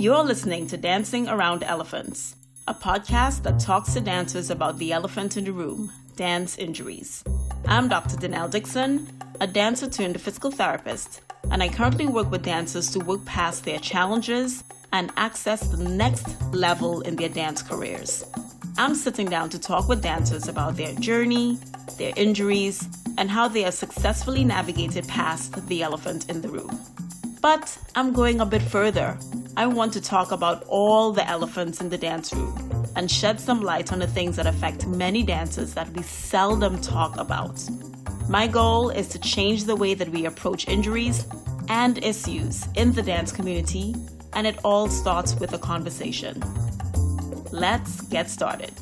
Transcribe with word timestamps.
You're 0.00 0.24
listening 0.24 0.66
to 0.68 0.78
Dancing 0.78 1.28
Around 1.28 1.62
Elephants, 1.62 2.34
a 2.66 2.72
podcast 2.72 3.42
that 3.42 3.60
talks 3.60 3.92
to 3.92 4.00
dancers 4.00 4.48
about 4.48 4.78
the 4.78 4.92
elephant 4.92 5.36
in 5.36 5.44
the 5.44 5.52
room 5.52 5.92
dance 6.16 6.56
injuries. 6.56 7.22
I'm 7.66 7.86
Dr. 7.88 8.16
Danelle 8.16 8.50
Dixon, 8.50 9.06
a 9.42 9.46
dancer 9.46 9.90
turned 9.90 10.18
physical 10.18 10.50
therapist, 10.50 11.20
and 11.50 11.62
I 11.62 11.68
currently 11.68 12.06
work 12.06 12.30
with 12.30 12.42
dancers 12.42 12.90
to 12.92 13.00
work 13.00 13.22
past 13.26 13.66
their 13.66 13.78
challenges 13.78 14.64
and 14.90 15.12
access 15.18 15.68
the 15.68 15.84
next 15.84 16.26
level 16.50 17.02
in 17.02 17.16
their 17.16 17.28
dance 17.28 17.62
careers. 17.62 18.24
I'm 18.78 18.94
sitting 18.94 19.28
down 19.28 19.50
to 19.50 19.58
talk 19.58 19.86
with 19.86 20.02
dancers 20.02 20.48
about 20.48 20.78
their 20.78 20.94
journey, 20.94 21.58
their 21.98 22.14
injuries, 22.16 22.88
and 23.18 23.30
how 23.30 23.48
they 23.48 23.64
have 23.64 23.74
successfully 23.74 24.44
navigated 24.44 25.06
past 25.08 25.66
the 25.68 25.82
elephant 25.82 26.30
in 26.30 26.40
the 26.40 26.48
room. 26.48 26.80
But 27.42 27.76
I'm 27.94 28.14
going 28.14 28.40
a 28.40 28.46
bit 28.46 28.62
further. 28.62 29.18
I 29.60 29.66
want 29.66 29.92
to 29.92 30.00
talk 30.00 30.32
about 30.32 30.64
all 30.68 31.12
the 31.12 31.28
elephants 31.28 31.82
in 31.82 31.90
the 31.90 31.98
dance 31.98 32.32
room 32.32 32.82
and 32.96 33.10
shed 33.10 33.38
some 33.38 33.60
light 33.60 33.92
on 33.92 33.98
the 33.98 34.06
things 34.06 34.36
that 34.36 34.46
affect 34.46 34.86
many 34.86 35.22
dancers 35.22 35.74
that 35.74 35.86
we 35.90 36.02
seldom 36.02 36.80
talk 36.80 37.18
about. 37.18 37.62
My 38.26 38.46
goal 38.46 38.88
is 38.88 39.06
to 39.08 39.18
change 39.18 39.64
the 39.64 39.76
way 39.76 39.92
that 39.92 40.08
we 40.08 40.24
approach 40.24 40.66
injuries 40.66 41.26
and 41.68 42.02
issues 42.02 42.66
in 42.74 42.92
the 42.92 43.02
dance 43.02 43.32
community, 43.32 43.94
and 44.32 44.46
it 44.46 44.56
all 44.64 44.88
starts 44.88 45.34
with 45.34 45.52
a 45.52 45.58
conversation. 45.58 46.42
Let's 47.52 48.00
get 48.00 48.30
started. 48.30 48.72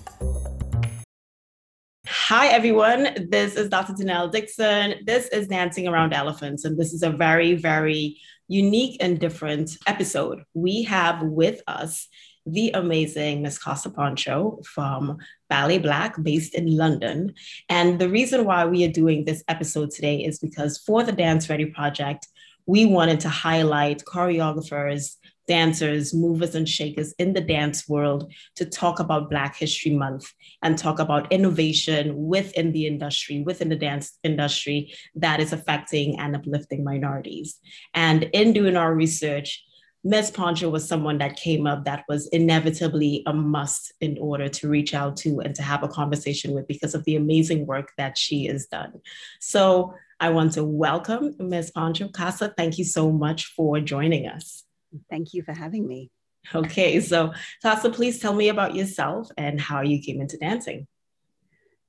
Hi, 2.07 2.47
everyone. 2.47 3.27
This 3.29 3.57
is 3.57 3.69
Dr. 3.69 3.95
Danelle 3.95 4.31
Dixon. 4.31 4.95
This 5.05 5.27
is 5.31 5.49
Dancing 5.49 5.89
Around 5.89 6.13
Elephants, 6.13 6.65
and 6.65 6.79
this 6.79 6.93
is 6.93 7.03
a 7.03 7.11
very, 7.11 7.55
very 7.55 8.17
unique 8.49 8.97
and 9.01 9.21
different 9.21 9.77
episode. 9.87 10.43
We 10.55 10.83
have 10.85 11.23
with 11.23 11.63
us 11.67 12.09
the 12.47 12.71
amazing 12.73 13.43
Miss 13.43 13.63
Cassa 13.63 13.91
Pancho 13.91 14.61
from 14.65 15.19
Ballet 15.51 15.79
Black, 15.79 16.21
based 16.23 16.55
in 16.55 16.77
London. 16.77 17.35
And 17.69 17.99
the 17.99 18.09
reason 18.09 18.45
why 18.45 18.65
we 18.65 18.85
are 18.85 18.93
doing 18.93 19.25
this 19.25 19.45
episode 19.49 19.91
today 19.91 20.25
is 20.25 20.39
because 20.39 20.79
for 20.79 21.03
the 21.03 21.13
Dance 21.13 21.51
Ready 21.51 21.67
Project, 21.67 22.27
we 22.65 22.87
wanted 22.87 23.21
to 23.21 23.29
highlight 23.29 24.05
choreographers 24.05 25.17
dancers, 25.49 26.15
movers, 26.15 26.55
and 26.55 26.69
shakers 26.69 27.13
in 27.19 27.33
the 27.33 27.41
dance 27.41 27.89
world 27.89 28.33
to 28.55 28.65
talk 28.65 29.01
about 29.01 29.31
Black 29.31 29.57
History 29.57 29.93
Month 29.93 30.33
and 30.63 30.79
talk 30.79 31.01
about 31.01 31.33
innovation 31.33 32.15
within 32.17 32.71
the 32.73 32.87
industry, 32.87 33.43
within 33.43 33.69
the 33.69 33.77
dance 33.77 34.19
industry 34.23 34.95
that 35.17 35.41
is 35.41 35.53
affecting 35.53 36.21
and 36.21 36.37
uplifting 36.37 36.85
minorities. 36.85 37.59
And 37.95 38.25
in 38.35 38.53
doing 38.53 38.77
our 38.77 38.95
research, 38.95 39.65
Ms. 40.05 40.31
Pancho 40.31 40.71
was 40.71 40.87
someone 40.87 41.19
that 41.19 41.37
came 41.37 41.67
up 41.67 41.85
that 41.85 42.05
was 42.09 42.29
inevitably 42.29 43.25
a 43.27 43.33
must 43.33 43.93
in 44.01 44.17
order 44.19 44.49
to 44.49 44.69
reach 44.69 44.95
out 44.95 45.17
to 45.19 45.41
and 45.41 45.55
to 45.57 45.63
have 45.63 45.83
a 45.83 45.89
conversation 45.89 46.53
with 46.53 46.69
because 46.69 46.95
of 46.95 47.05
the 47.05 47.17
amazing 47.17 47.67
work 47.67 47.91
that 47.99 48.17
she 48.17 48.47
has 48.47 48.67
done. 48.67 48.93
So 49.41 49.95
I 50.21 50.31
want 50.31 50.53
to 50.53 50.65
welcome 50.65 51.35
Ms. 51.39 51.73
Pancho 51.73 52.09
Cassa. 52.09 52.55
Thank 52.57 52.79
you 52.79 52.85
so 52.85 53.11
much 53.11 53.47
for 53.47 53.81
joining 53.81 54.29
us. 54.29 54.65
Thank 55.11 55.35
you 55.35 55.43
for 55.43 55.53
having 55.53 55.87
me. 55.87 56.11
Okay, 56.55 57.01
so 57.01 57.33
Cassa, 57.63 57.91
please 57.91 58.19
tell 58.21 58.35
me 58.35 58.49
about 58.49 58.75
yourself 58.75 59.31
and 59.37 59.61
how 59.61 59.83
you 59.83 60.01
came 60.01 60.21
into 60.21 60.39
dancing. 60.39 60.87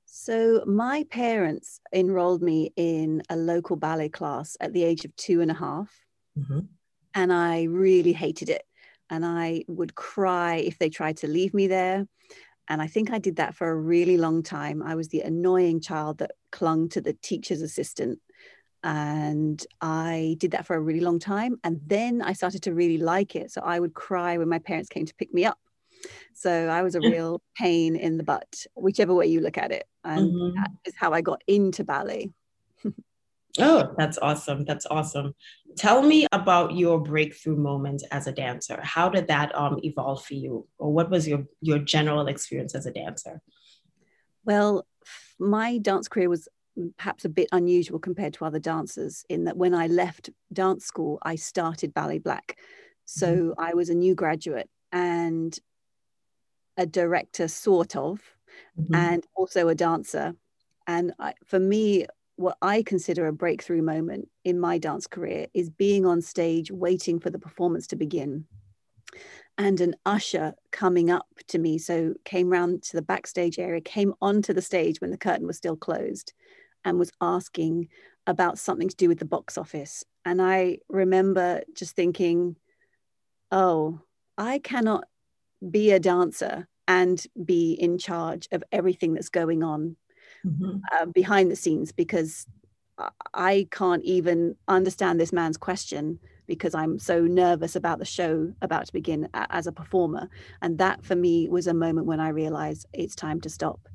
So, 0.05 0.63
my 0.65 1.05
parents 1.11 1.79
enrolled 1.93 2.41
me 2.41 2.73
in 2.75 3.21
a 3.29 3.35
local 3.35 3.75
ballet 3.75 4.09
class 4.09 4.57
at 4.59 4.73
the 4.73 4.83
age 4.83 5.05
of 5.05 5.15
two 5.15 5.41
and 5.41 5.51
a 5.51 5.53
half, 5.53 5.93
mm-hmm. 6.37 6.61
and 7.13 7.31
I 7.31 7.63
really 7.63 8.13
hated 8.13 8.49
it. 8.49 8.63
And 9.11 9.25
I 9.25 9.63
would 9.67 9.95
cry 9.95 10.55
if 10.55 10.77
they 10.77 10.89
tried 10.89 11.17
to 11.17 11.27
leave 11.27 11.53
me 11.53 11.67
there. 11.67 12.07
And 12.67 12.81
I 12.81 12.87
think 12.87 13.11
I 13.11 13.17
did 13.17 13.37
that 13.37 13.55
for 13.55 13.69
a 13.69 13.75
really 13.75 14.17
long 14.17 14.43
time. 14.43 14.83
I 14.83 14.95
was 14.95 15.07
the 15.07 15.21
annoying 15.21 15.79
child 15.81 16.19
that 16.19 16.31
clung 16.51 16.89
to 16.89 17.01
the 17.01 17.13
teacher's 17.13 17.61
assistant 17.61 18.19
and 18.83 19.65
I 19.81 20.35
did 20.39 20.51
that 20.51 20.65
for 20.65 20.75
a 20.75 20.79
really 20.79 21.01
long 21.01 21.19
time. 21.19 21.59
And 21.63 21.81
then 21.85 22.21
I 22.21 22.33
started 22.33 22.63
to 22.63 22.73
really 22.73 22.97
like 22.97 23.35
it. 23.35 23.51
So 23.51 23.61
I 23.61 23.79
would 23.79 23.93
cry 23.93 24.37
when 24.37 24.49
my 24.49 24.59
parents 24.59 24.89
came 24.89 25.05
to 25.05 25.15
pick 25.15 25.33
me 25.33 25.45
up. 25.45 25.59
So 26.33 26.67
I 26.67 26.81
was 26.81 26.95
a 26.95 26.99
real 27.01 27.41
pain 27.57 27.95
in 27.95 28.17
the 28.17 28.23
butt, 28.23 28.65
whichever 28.75 29.13
way 29.13 29.27
you 29.27 29.41
look 29.41 29.57
at 29.57 29.71
it. 29.71 29.85
And 30.03 30.31
mm-hmm. 30.31 30.55
that 30.55 30.71
is 30.85 30.93
how 30.97 31.11
I 31.11 31.21
got 31.21 31.43
into 31.47 31.83
ballet. 31.83 32.31
oh, 33.59 33.93
that's 33.97 34.17
awesome. 34.17 34.63
That's 34.63 34.85
awesome. 34.85 35.35
Tell 35.75 36.01
me 36.01 36.25
about 36.31 36.75
your 36.75 36.99
breakthrough 37.01 37.57
moment 37.57 38.03
as 38.11 38.27
a 38.27 38.31
dancer. 38.31 38.79
How 38.81 39.09
did 39.09 39.27
that 39.27 39.53
um, 39.55 39.79
evolve 39.83 40.23
for 40.23 40.35
you? 40.35 40.67
Or 40.77 40.93
what 40.93 41.09
was 41.09 41.27
your, 41.27 41.45
your 41.59 41.79
general 41.79 42.27
experience 42.27 42.75
as 42.75 42.85
a 42.85 42.91
dancer? 42.91 43.41
Well, 44.45 44.85
my 45.37 45.77
dance 45.77 46.07
career 46.07 46.29
was 46.29 46.47
perhaps 46.97 47.25
a 47.25 47.29
bit 47.29 47.47
unusual 47.51 47.99
compared 47.99 48.33
to 48.35 48.45
other 48.45 48.59
dancers 48.59 49.25
in 49.29 49.45
that 49.45 49.57
when 49.57 49.73
I 49.73 49.87
left 49.87 50.29
dance 50.51 50.85
school, 50.85 51.19
I 51.21 51.35
started 51.35 51.93
Ballet 51.93 52.19
Black. 52.19 52.57
So 53.05 53.35
mm-hmm. 53.35 53.59
I 53.59 53.73
was 53.73 53.89
a 53.89 53.95
new 53.95 54.15
graduate 54.15 54.69
and 54.91 55.57
a 56.77 56.85
director, 56.85 57.47
sort 57.47 57.95
of, 57.95 58.21
mm-hmm. 58.79 58.95
and 58.95 59.25
also 59.35 59.67
a 59.67 59.75
dancer. 59.75 60.35
And 60.87 61.13
I, 61.19 61.33
for 61.45 61.59
me, 61.59 62.05
what 62.35 62.57
I 62.61 62.83
consider 62.83 63.27
a 63.27 63.33
breakthrough 63.33 63.81
moment 63.81 64.29
in 64.45 64.59
my 64.59 64.77
dance 64.77 65.07
career 65.07 65.47
is 65.53 65.69
being 65.69 66.05
on 66.05 66.21
stage 66.21 66.71
waiting 66.71 67.19
for 67.19 67.29
the 67.29 67.39
performance 67.39 67.87
to 67.87 67.95
begin 67.95 68.45
and 69.59 69.81
an 69.81 69.93
usher 70.05 70.53
coming 70.71 71.11
up 71.11 71.27
to 71.47 71.59
me 71.59 71.77
so 71.77 72.13
came 72.23 72.49
round 72.49 72.81
to 72.81 72.95
the 72.95 73.01
backstage 73.01 73.59
area 73.59 73.81
came 73.81 74.13
onto 74.21 74.53
the 74.53 74.61
stage 74.61 75.01
when 75.01 75.11
the 75.11 75.17
curtain 75.17 75.45
was 75.45 75.57
still 75.57 75.75
closed 75.75 76.33
and 76.85 76.99
was 76.99 77.11
asking 77.21 77.89
about 78.27 78.59
something 78.59 78.89
to 78.89 78.95
do 78.95 79.07
with 79.07 79.19
the 79.19 79.25
box 79.25 79.57
office. 79.57 80.03
And 80.25 80.41
I 80.41 80.79
remember 80.89 81.61
just 81.73 81.95
thinking, 81.95 82.55
oh, 83.51 84.01
I 84.37 84.59
cannot 84.59 85.05
be 85.69 85.91
a 85.91 85.99
dancer 85.99 86.67
and 86.87 87.23
be 87.43 87.73
in 87.73 87.97
charge 87.97 88.47
of 88.51 88.63
everything 88.71 89.13
that's 89.13 89.29
going 89.29 89.63
on 89.63 89.95
mm-hmm. 90.45 90.77
uh, 90.93 91.05
behind 91.07 91.51
the 91.51 91.55
scenes 91.55 91.91
because 91.91 92.45
I 93.33 93.67
can't 93.71 94.03
even 94.03 94.55
understand 94.67 95.19
this 95.19 95.33
man's 95.33 95.57
question 95.57 96.19
because 96.47 96.73
I'm 96.73 96.99
so 96.99 97.21
nervous 97.21 97.75
about 97.75 97.99
the 97.99 98.05
show 98.05 98.51
about 98.61 98.87
to 98.87 98.93
begin 98.93 99.29
as 99.33 99.67
a 99.67 99.71
performer. 99.71 100.29
And 100.61 100.77
that 100.79 101.05
for 101.05 101.15
me 101.15 101.47
was 101.47 101.67
a 101.67 101.73
moment 101.73 102.07
when 102.07 102.19
I 102.19 102.29
realized 102.29 102.87
it's 102.91 103.15
time 103.15 103.39
to 103.41 103.49
stop 103.49 103.87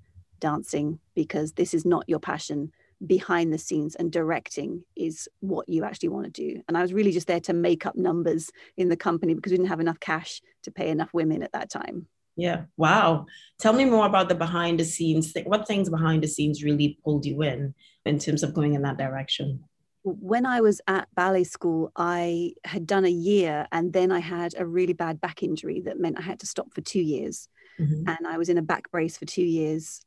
dancing 0.45 0.99
because 1.15 1.53
this 1.53 1.73
is 1.73 1.87
not 1.87 2.07
your 2.07 2.19
passion 2.19 2.71
behind 3.07 3.51
the 3.51 3.57
scenes 3.57 3.95
and 3.95 4.13
directing 4.13 4.85
is 4.95 5.27
what 5.41 5.67
you 5.71 5.85
actually 5.85 6.11
want 6.11 6.27
to 6.27 6.31
do. 6.31 6.63
And 6.69 6.77
I 6.77 6.83
was 6.83 6.93
really 6.93 7.13
just 7.13 7.27
there 7.27 7.41
to 7.41 7.55
make 7.55 7.87
up 7.87 7.97
numbers 7.97 8.51
in 8.77 8.91
the 8.91 8.97
company 8.97 9.33
because 9.33 9.53
we 9.53 9.57
didn't 9.57 9.71
have 9.71 9.81
enough 9.81 10.01
cash 10.01 10.43
to 10.65 10.71
pay 10.71 10.91
enough 10.91 11.15
women 11.15 11.43
at 11.43 11.53
that 11.53 11.71
time. 11.71 12.09
Yeah. 12.37 12.65
Wow. 12.77 13.25
Tell 13.59 13.73
me 13.73 13.87
more 13.87 14.05
about 14.05 14.29
the 14.29 14.35
behind 14.35 14.81
the 14.81 14.85
scenes 14.85 15.33
thing. 15.33 15.45
What 15.45 15.67
things 15.67 15.89
behind 15.89 16.23
the 16.23 16.29
scenes 16.29 16.63
really 16.63 16.99
pulled 17.03 17.25
you 17.25 17.41
in 17.43 17.75
in 18.05 18.19
terms 18.19 18.43
of 18.43 18.53
going 18.53 18.75
in 18.75 18.83
that 18.83 18.99
direction? 18.99 19.65
When 20.03 20.45
I 20.45 20.61
was 20.61 20.83
at 20.87 21.09
ballet 21.15 21.45
school, 21.45 21.91
I 21.97 22.53
had 22.65 22.87
done 22.87 23.07
a 23.07 23.19
year 23.31 23.67
and 23.73 23.95
then 23.95 24.13
I 24.13 24.19
had 24.19 24.55
a 24.59 24.67
really 24.67 24.93
bad 24.93 25.23
back 25.23 25.43
injury 25.43 25.81
that 25.87 25.99
meant 25.99 26.19
I 26.19 26.23
had 26.23 26.41
to 26.41 26.47
stop 26.47 26.75
for 26.75 26.83
two 26.83 27.01
years. 27.01 27.49
Mm-hmm. 27.81 28.09
And 28.09 28.27
I 28.27 28.37
was 28.37 28.51
in 28.51 28.59
a 28.59 28.63
back 28.63 28.91
brace 28.91 29.17
for 29.17 29.25
two 29.25 29.43
years. 29.43 30.05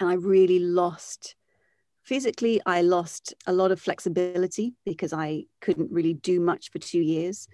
And 0.00 0.08
I 0.08 0.14
really 0.14 0.58
lost 0.58 1.36
physically 2.02 2.60
i 2.66 2.80
lost 2.80 3.34
a 3.46 3.52
lot 3.52 3.70
of 3.70 3.80
flexibility 3.80 4.74
because 4.84 5.12
i 5.12 5.44
couldn't 5.60 5.92
really 5.92 6.14
do 6.14 6.40
much 6.40 6.70
for 6.70 6.78
two 6.78 7.00
years. 7.00 7.46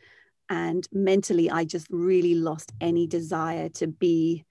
And 0.49 0.87
mentally 0.93 1.51
i 1.51 1.65
just 1.65 1.87
really 1.91 2.35
lost 2.35 2.73
any 2.81 3.07
desire 3.07 3.69
to 3.81 3.87
be 3.87 4.45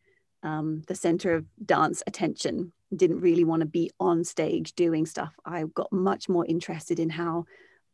um, 0.43 0.83
the 0.87 0.93
center 0.93 1.33
of 1.33 1.45
dance 1.65 2.03
attention. 2.05 2.71
Didn't 2.95 3.21
really 3.21 3.43
want 3.43 3.61
to 3.61 3.65
be 3.65 3.89
on 3.99 4.23
stage 4.23 4.73
doing 4.73 5.07
stuff. 5.07 5.33
I 5.43 5.63
got 5.73 5.91
much 5.91 6.29
more 6.29 6.45
interested 6.45 6.99
in 6.99 7.09
how 7.09 7.45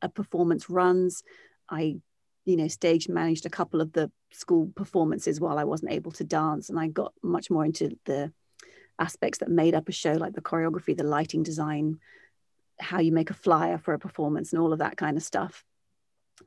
a 0.02 0.10
performance 0.10 0.70
runs. 0.70 1.24
I 1.70 2.02
you 2.44 2.58
know 2.58 2.68
stage 2.68 3.08
managed 3.08 3.46
a 3.46 3.50
couple 3.50 3.80
of 3.80 3.94
the 3.94 4.12
school 4.34 4.72
performances 4.76 5.40
while 5.40 5.60
i 5.60 5.64
wasn't 5.64 5.92
able 5.92 6.12
to 6.12 6.24
dance 6.24 6.70
and 6.70 6.80
i 6.80 6.88
got 6.88 7.14
much 7.22 7.52
more 7.52 7.64
into 7.64 7.96
the 8.06 8.32
aspects 9.02 9.40
that 9.40 9.50
made 9.50 9.76
up 9.76 9.90
a 9.90 9.92
show, 9.92 10.14
like 10.14 10.34
the 10.34 10.42
choreography, 10.42 10.96
the 10.96 11.04
lighting 11.04 11.44
design, 11.44 12.00
how 12.80 13.00
you 13.00 13.12
make 13.12 13.30
a 13.30 13.36
flyer 13.36 13.78
for 13.78 13.94
a 13.94 14.00
performance, 14.00 14.54
and 14.54 14.62
all 14.62 14.74
of 14.74 14.80
that 14.80 14.98
kind 14.98 15.18
of 15.18 15.24
stuff. 15.24 15.64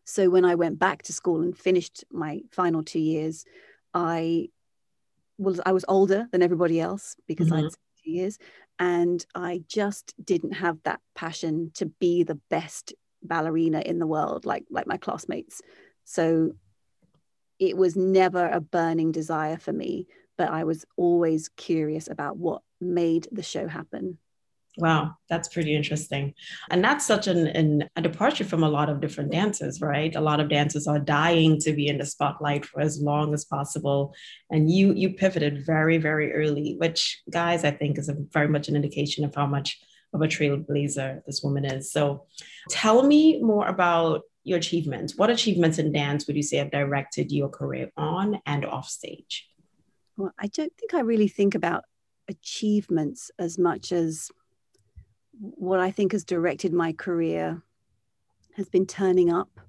So 0.04 0.30
when 0.30 0.44
I 0.44 0.54
went 0.54 0.78
back 0.78 1.02
to 1.04 1.12
school 1.12 1.42
and 1.42 1.56
finished 1.56 2.04
my 2.10 2.42
final 2.50 2.82
two 2.82 3.00
years, 3.00 3.44
I 3.92 4.48
was 5.38 5.60
I 5.66 5.72
was 5.72 5.84
older 5.88 6.26
than 6.30 6.42
everybody 6.42 6.80
else 6.80 7.16
because 7.26 7.48
mm-hmm. 7.48 7.66
I'd 7.66 7.72
two 8.04 8.10
years, 8.10 8.38
and 8.78 9.24
I 9.34 9.62
just 9.68 10.14
didn't 10.22 10.52
have 10.52 10.78
that 10.84 11.00
passion 11.14 11.70
to 11.74 11.86
be 11.86 12.22
the 12.22 12.40
best 12.50 12.94
ballerina 13.22 13.80
in 13.80 13.98
the 13.98 14.06
world 14.06 14.44
like 14.44 14.64
like 14.70 14.86
my 14.86 14.96
classmates. 14.96 15.62
So 16.04 16.52
it 17.58 17.76
was 17.76 17.96
never 17.96 18.48
a 18.48 18.60
burning 18.60 19.12
desire 19.12 19.56
for 19.56 19.72
me, 19.72 20.06
but 20.36 20.50
I 20.50 20.64
was 20.64 20.84
always 20.96 21.48
curious 21.48 22.08
about 22.08 22.36
what 22.36 22.62
made 22.80 23.28
the 23.32 23.42
show 23.42 23.68
happen. 23.68 24.18
Wow, 24.76 25.14
that's 25.28 25.48
pretty 25.48 25.74
interesting. 25.74 26.34
And 26.68 26.82
that's 26.82 27.06
such 27.06 27.28
an, 27.28 27.46
an, 27.46 27.88
a 27.94 28.02
departure 28.02 28.44
from 28.44 28.64
a 28.64 28.68
lot 28.68 28.88
of 28.88 29.00
different 29.00 29.30
dances, 29.30 29.80
right? 29.80 30.14
A 30.16 30.20
lot 30.20 30.40
of 30.40 30.48
dancers 30.48 30.88
are 30.88 30.98
dying 30.98 31.60
to 31.60 31.72
be 31.72 31.86
in 31.86 31.98
the 31.98 32.06
spotlight 32.06 32.64
for 32.66 32.80
as 32.80 33.00
long 33.00 33.34
as 33.34 33.44
possible. 33.44 34.14
And 34.50 34.68
you 34.68 34.92
you 34.92 35.14
pivoted 35.14 35.64
very, 35.64 35.98
very 35.98 36.32
early, 36.32 36.74
which 36.78 37.22
guys, 37.30 37.64
I 37.64 37.70
think 37.70 37.98
is 37.98 38.08
a, 38.08 38.16
very 38.32 38.48
much 38.48 38.66
an 38.68 38.74
indication 38.74 39.24
of 39.24 39.34
how 39.34 39.46
much 39.46 39.78
of 40.12 40.22
a 40.22 40.26
trailblazer 40.26 41.20
this 41.24 41.42
woman 41.42 41.64
is. 41.64 41.92
So 41.92 42.26
tell 42.68 43.04
me 43.04 43.40
more 43.42 43.68
about 43.68 44.22
your 44.42 44.58
achievements. 44.58 45.16
What 45.16 45.30
achievements 45.30 45.78
in 45.78 45.92
dance 45.92 46.26
would 46.26 46.36
you 46.36 46.42
say 46.42 46.56
have 46.56 46.70
directed 46.70 47.30
your 47.30 47.48
career 47.48 47.90
on 47.96 48.40
and 48.44 48.66
off 48.66 48.88
stage? 48.88 49.48
Well, 50.16 50.32
I 50.38 50.46
don't 50.46 50.72
think 50.76 50.94
I 50.94 51.00
really 51.00 51.28
think 51.28 51.54
about 51.54 51.84
achievements 52.28 53.30
as 53.38 53.58
much 53.58 53.92
as 53.92 54.30
what 55.38 55.80
I 55.80 55.90
think 55.90 56.12
has 56.12 56.24
directed 56.24 56.72
my 56.72 56.92
career 56.92 57.62
has 58.56 58.68
been 58.68 58.86
turning 58.86 59.32
up 59.32 59.60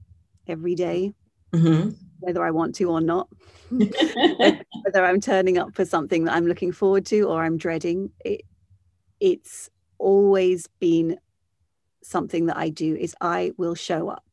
every 0.48 0.76
day, 0.76 1.14
mm-hmm. 1.52 1.90
whether 2.20 2.46
I 2.46 2.52
want 2.52 2.76
to 2.76 2.92
or 2.92 3.02
not. 3.02 3.28
whether 3.70 5.04
I'm 5.04 5.20
turning 5.20 5.58
up 5.58 5.74
for 5.74 5.86
something 5.86 6.26
that 6.26 6.36
I'm 6.36 6.46
looking 6.46 6.72
forward 6.72 7.06
to 7.08 7.22
or 7.24 7.44
I'm 7.44 7.58
dreading. 7.58 8.12
It, 8.24 8.42
it's 9.20 9.70
always 9.98 10.68
been 10.80 11.18
something 12.04 12.46
that 12.46 12.58
I 12.58 12.70
do 12.70 12.96
is 12.96 13.16
I 13.20 13.52
will 13.58 13.76
show 13.76 14.10
up. 14.10 14.24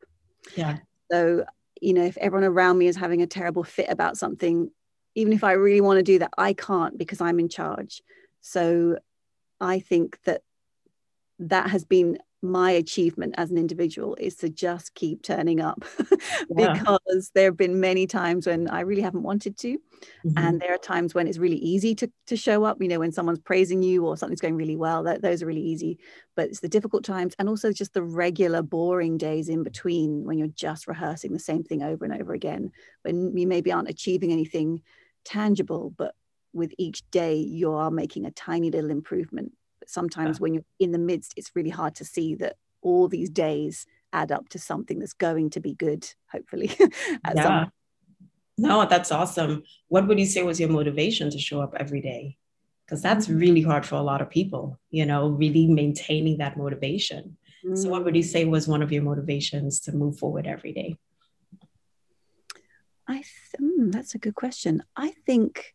Yeah. 0.54 0.78
So, 1.10 1.44
you 1.80 1.94
know, 1.94 2.04
if 2.04 2.18
everyone 2.18 2.44
around 2.44 2.78
me 2.78 2.86
is 2.86 2.96
having 2.96 3.22
a 3.22 3.26
terrible 3.26 3.64
fit 3.64 3.88
about 3.88 4.18
something, 4.18 4.70
even 5.14 5.32
if 5.32 5.44
I 5.44 5.52
really 5.52 5.80
want 5.80 5.98
to 5.98 6.02
do 6.02 6.18
that, 6.20 6.32
I 6.38 6.52
can't 6.52 6.96
because 6.96 7.20
I'm 7.20 7.38
in 7.38 7.48
charge. 7.48 8.02
So 8.40 8.98
I 9.60 9.78
think 9.78 10.18
that 10.24 10.42
that 11.38 11.70
has 11.70 11.84
been 11.84 12.18
my 12.44 12.72
achievement 12.72 13.34
as 13.38 13.52
an 13.52 13.56
individual 13.56 14.16
is 14.16 14.34
to 14.34 14.48
just 14.48 14.94
keep 14.94 15.22
turning 15.22 15.60
up 15.60 15.84
yeah. 16.56 16.72
because 16.72 17.30
there 17.34 17.44
have 17.44 17.56
been 17.56 17.78
many 17.78 18.04
times 18.04 18.48
when 18.48 18.68
I 18.68 18.80
really 18.80 19.02
haven't 19.02 19.22
wanted 19.22 19.56
to. 19.58 19.78
Mm-hmm. 20.26 20.36
And 20.36 20.60
there 20.60 20.74
are 20.74 20.78
times 20.78 21.14
when 21.14 21.28
it's 21.28 21.38
really 21.38 21.58
easy 21.58 21.94
to, 21.94 22.10
to 22.26 22.36
show 22.36 22.64
up, 22.64 22.82
you 22.82 22.88
know, 22.88 22.98
when 22.98 23.12
someone's 23.12 23.38
praising 23.38 23.80
you 23.80 24.04
or 24.04 24.16
something's 24.16 24.40
going 24.40 24.56
really 24.56 24.74
well, 24.74 25.04
that, 25.04 25.22
those 25.22 25.40
are 25.40 25.46
really 25.46 25.62
easy. 25.62 26.00
But 26.34 26.48
it's 26.48 26.58
the 26.58 26.68
difficult 26.68 27.04
times 27.04 27.36
and 27.38 27.48
also 27.48 27.70
just 27.72 27.94
the 27.94 28.02
regular 28.02 28.60
boring 28.60 29.18
days 29.18 29.48
in 29.48 29.62
between 29.62 30.24
when 30.24 30.36
you're 30.36 30.48
just 30.48 30.88
rehearsing 30.88 31.32
the 31.32 31.38
same 31.38 31.62
thing 31.62 31.84
over 31.84 32.04
and 32.04 32.20
over 32.20 32.32
again, 32.32 32.72
when 33.02 33.36
you 33.36 33.46
maybe 33.46 33.70
aren't 33.70 33.88
achieving 33.88 34.32
anything 34.32 34.82
tangible, 35.24 35.94
but 35.96 36.14
with 36.52 36.72
each 36.78 37.02
day 37.10 37.36
you 37.36 37.72
are 37.72 37.90
making 37.90 38.26
a 38.26 38.30
tiny 38.30 38.70
little 38.70 38.90
improvement 38.90 39.52
but 39.82 39.90
sometimes 39.90 40.36
yeah. 40.36 40.42
when 40.42 40.54
you're 40.54 40.64
in 40.78 40.92
the 40.92 40.98
midst, 40.98 41.34
it's 41.36 41.50
really 41.56 41.70
hard 41.70 41.96
to 41.96 42.04
see 42.04 42.36
that 42.36 42.54
all 42.82 43.08
these 43.08 43.28
days 43.28 43.84
add 44.12 44.30
up 44.30 44.48
to 44.50 44.58
something 44.60 45.00
that's 45.00 45.12
going 45.12 45.50
to 45.50 45.60
be 45.60 45.74
good, 45.74 46.08
hopefully. 46.30 46.70
yeah. 46.78 47.42
Some... 47.42 47.72
No, 48.58 48.86
that's 48.86 49.10
awesome. 49.10 49.64
What 49.88 50.06
would 50.06 50.20
you 50.20 50.26
say 50.26 50.44
was 50.44 50.60
your 50.60 50.69
motivation 50.69 51.30
to 51.30 51.38
show 51.38 51.60
up 51.60 51.74
every 51.80 52.00
day? 52.00 52.36
Because 52.86 53.02
that's 53.02 53.26
mm-hmm. 53.26 53.38
really 53.38 53.62
hard 53.62 53.84
for 53.84 53.96
a 53.96 54.02
lot 54.02 54.22
of 54.22 54.30
people, 54.30 54.78
you 54.90 55.04
know, 55.04 55.30
really 55.30 55.66
maintaining 55.66 56.38
that 56.38 56.56
motivation. 56.56 57.36
Mm. 57.66 57.76
So, 57.76 57.88
what 57.88 58.04
would 58.04 58.14
you 58.14 58.22
mm. 58.22 58.32
say 58.32 58.44
was 58.44 58.69
one 58.69 58.82
of 58.82 58.92
your 58.92 59.02
motivations 59.02 59.80
to 59.80 59.92
move 59.92 60.16
forward 60.16 60.46
every 60.46 60.72
day? 60.72 60.96
I 63.08 63.14
th- 63.14 63.26
mm, 63.60 63.93
that's 63.93 64.14
a 64.14 64.19
good 64.19 64.34
question. 64.34 64.82
I 64.96 65.12
think 65.26 65.75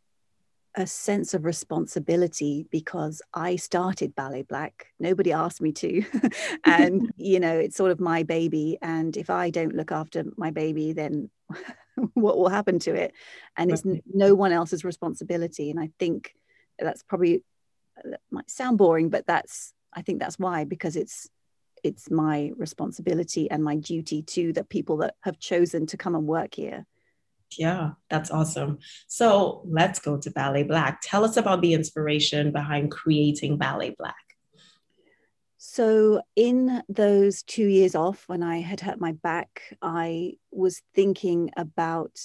a 0.78 0.86
sense 0.86 1.34
of 1.34 1.44
responsibility 1.44 2.68
because 2.70 3.20
I 3.34 3.56
started 3.56 4.16
Ballet 4.16 4.44
Black. 4.44 4.88
Nobody 5.00 5.34
asked 5.34 5.60
me 5.60 5.72
to. 5.74 6.04
and, 6.64 7.12
you 7.18 7.40
know, 7.40 7.58
it's 7.58 7.76
sort 7.76 7.92
of 7.92 8.00
my 8.00 8.22
baby. 8.22 8.78
And 8.82 9.18
if 9.18 9.32
I 9.32 9.50
don't 9.50 9.76
look 9.76 9.92
after 9.92 10.24
my 10.38 10.52
baby, 10.52 10.94
then 10.94 11.32
what 12.14 12.38
will 12.38 12.50
happen 12.50 12.78
to 12.80 12.94
it? 12.94 13.14
And 13.58 13.72
it's 13.72 13.84
no 14.14 14.36
one 14.36 14.52
else's 14.52 14.86
responsibility. 14.86 15.72
And 15.72 15.80
I 15.80 15.90
think 15.98 16.36
that's 16.78 17.02
probably, 17.02 17.44
uh, 17.98 18.12
that 18.12 18.22
might 18.30 18.50
sound 18.52 18.78
boring, 18.78 19.10
but 19.10 19.26
that's, 19.26 19.74
I 19.94 20.04
think 20.04 20.20
that's 20.20 20.38
why, 20.38 20.64
because 20.64 20.96
it's, 20.96 21.28
it's 21.84 22.12
my 22.12 22.52
responsibility 22.56 23.50
and 23.50 23.64
my 23.64 23.78
duty 23.78 24.22
to 24.22 24.54
the 24.54 24.64
people 24.64 24.98
that 24.98 25.16
have 25.22 25.40
chosen 25.40 25.88
to 25.88 25.98
come 25.98 26.14
and 26.14 26.28
work 26.28 26.54
here 26.54 26.86
yeah, 27.56 27.92
that's 28.10 28.32
awesome. 28.32 28.80
So 29.08 29.62
let's 29.66 30.00
go 30.00 30.18
to 30.18 30.32
Ballet 30.32 30.64
Black. 30.64 31.00
Tell 31.02 31.24
us 31.24 31.38
about 31.38 31.62
the 31.62 31.74
inspiration 31.74 32.52
behind 32.52 32.92
creating 32.92 33.58
Ballet 33.58 33.96
Black. 33.98 34.16
So, 35.60 36.22
in 36.36 36.82
those 36.88 37.44
two 37.44 37.66
years 37.66 37.94
off 37.94 38.24
when 38.28 38.42
I 38.42 38.62
had 38.62 38.80
hurt 38.80 39.00
my 39.00 39.12
back, 39.12 39.76
I 39.82 40.34
was 40.52 40.82
thinking 40.94 41.52
about 41.58 42.20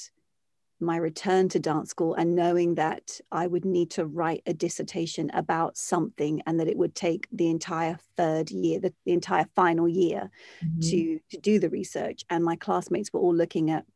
my 0.82 0.96
return 0.96 1.48
to 1.48 1.58
dance 1.58 1.90
school 1.90 2.14
and 2.14 2.34
knowing 2.34 2.74
that 2.74 3.20
I 3.30 3.46
would 3.46 3.64
need 3.64 3.90
to 3.92 4.04
write 4.04 4.42
a 4.46 4.52
dissertation 4.52 5.30
about 5.32 5.76
something 5.76 6.42
and 6.46 6.58
that 6.60 6.68
it 6.68 6.76
would 6.76 6.94
take 6.94 7.28
the 7.32 7.48
entire 7.48 7.98
third 8.16 8.50
year, 8.50 8.80
the, 8.80 8.92
the 9.06 9.12
entire 9.12 9.46
final 9.54 9.88
year 9.88 10.30
mm-hmm. 10.62 10.80
to, 10.80 11.20
to 11.30 11.38
do 11.38 11.58
the 11.58 11.70
research. 11.70 12.24
And 12.28 12.44
my 12.44 12.56
classmates 12.56 13.12
were 13.12 13.20
all 13.20 13.34
looking 13.34 13.70
at 13.70 13.86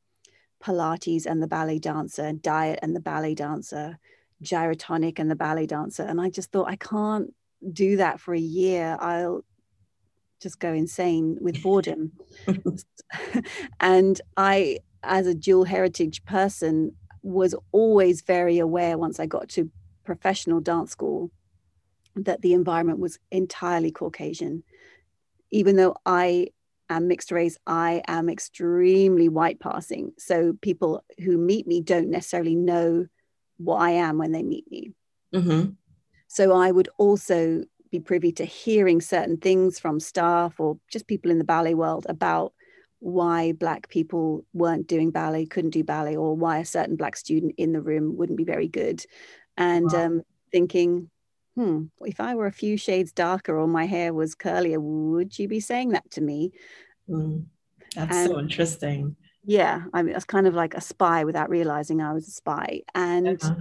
Pilates 0.63 1.27
and 1.27 1.43
the 1.43 1.47
ballet 1.47 1.79
dancer, 1.79 2.33
diet 2.33 2.79
and 2.83 2.95
the 2.95 3.01
ballet 3.01 3.35
dancer, 3.35 3.99
gyrotonic 4.43 5.19
and 5.19 5.31
the 5.31 5.37
ballet 5.37 5.67
dancer. 5.67 6.03
And 6.03 6.21
I 6.21 6.31
just 6.31 6.53
thought, 6.53 6.69
I 6.69 6.77
can't 6.77 7.35
do 7.73 7.97
that 7.97 8.21
for 8.21 8.35
a 8.35 8.41
year. 8.41 8.97
I'll 9.01 9.45
just 10.41 10.59
go 10.61 10.73
insane 10.73 11.39
with 11.41 11.63
boredom. 11.63 12.13
and 13.81 14.21
I, 14.37 14.79
as 15.03 15.27
a 15.27 15.35
dual 15.35 15.65
heritage 15.65 16.25
person, 16.25 16.93
was 17.23 17.55
always 17.73 18.23
very 18.23 18.59
aware 18.59 18.99
once 18.99 19.19
I 19.19 19.27
got 19.27 19.49
to 19.51 19.71
professional 20.05 20.61
dance 20.61 20.93
school 20.93 21.31
that 22.15 22.41
the 22.43 22.55
environment 22.55 22.99
was 22.99 23.19
entirely 23.31 23.91
Caucasian. 23.91 24.63
Even 25.51 25.77
though 25.77 25.97
I 26.05 26.49
am 26.89 27.09
mixed 27.09 27.33
race, 27.33 27.57
I 27.67 28.03
am 28.07 28.29
extremely 28.29 29.29
white 29.29 29.61
passing. 29.61 30.13
So 30.19 30.55
people 30.61 31.05
who 31.19 31.37
meet 31.37 31.67
me 31.67 31.81
don't 31.81 32.11
necessarily 32.11 32.55
know 32.55 33.07
what 33.59 33.79
I 33.79 33.91
am 33.91 34.19
when 34.19 34.33
they 34.33 34.43
meet 34.43 34.71
me. 34.71 34.93
Mm-hmm. 35.35 35.71
So 36.29 36.53
I 36.53 36.71
would 36.71 36.89
also 36.99 37.65
be 37.91 38.01
privy 38.01 38.33
to 38.33 38.45
hearing 38.45 39.01
certain 39.01 39.37
things 39.37 39.79
from 39.79 40.01
staff 40.01 40.59
or 40.59 40.79
just 40.91 41.07
people 41.07 41.31
in 41.31 41.39
the 41.39 41.45
ballet 41.45 41.75
world 41.75 42.07
about 42.09 42.53
why 42.99 43.53
black 43.53 43.89
people 43.89 44.45
weren't 44.53 44.87
doing 44.87 45.11
ballet 45.11 45.47
couldn't 45.47 45.71
do 45.71 45.85
ballet 45.85 46.17
or 46.17 46.35
why 46.35 46.59
a 46.59 46.65
certain 46.65 46.97
black 46.97 47.17
student 47.17 47.55
in 47.59 47.73
the 47.73 47.81
room 47.81 48.17
wouldn't 48.17 48.39
be 48.39 48.45
very 48.45 48.69
good 48.69 49.05
and 49.57 49.93
wow. 49.93 50.07
um, 50.07 50.23
thinking 50.51 51.11
hmm, 51.57 51.85
if 52.03 52.21
I 52.21 52.35
were 52.35 52.47
a 52.47 52.53
few 52.53 52.77
shades 52.77 53.13
darker 53.13 53.59
or 53.59 53.67
my 53.67 53.87
hair 53.87 54.13
was 54.13 54.35
curlier, 54.35 54.79
would 54.81 55.39
you 55.39 55.49
be 55.49 55.59
saying 55.59 55.91
that 55.91 56.09
to 56.13 56.21
me? 56.21 56.53
Mm, 57.09 57.47
that's 57.95 58.15
and, 58.15 58.31
so 58.31 58.39
interesting. 58.39 59.17
Yeah, 59.45 59.85
I 59.95 60.03
mean, 60.03 60.15
it's 60.15 60.25
kind 60.25 60.47
of 60.47 60.55
like 60.55 60.75
a 60.75 60.81
spy 60.81 61.25
without 61.25 61.49
realizing 61.49 62.01
I 62.01 62.13
was 62.13 62.29
a 62.29 62.33
spy, 62.33 62.83
and 62.95 63.43
uh-huh. 63.43 63.55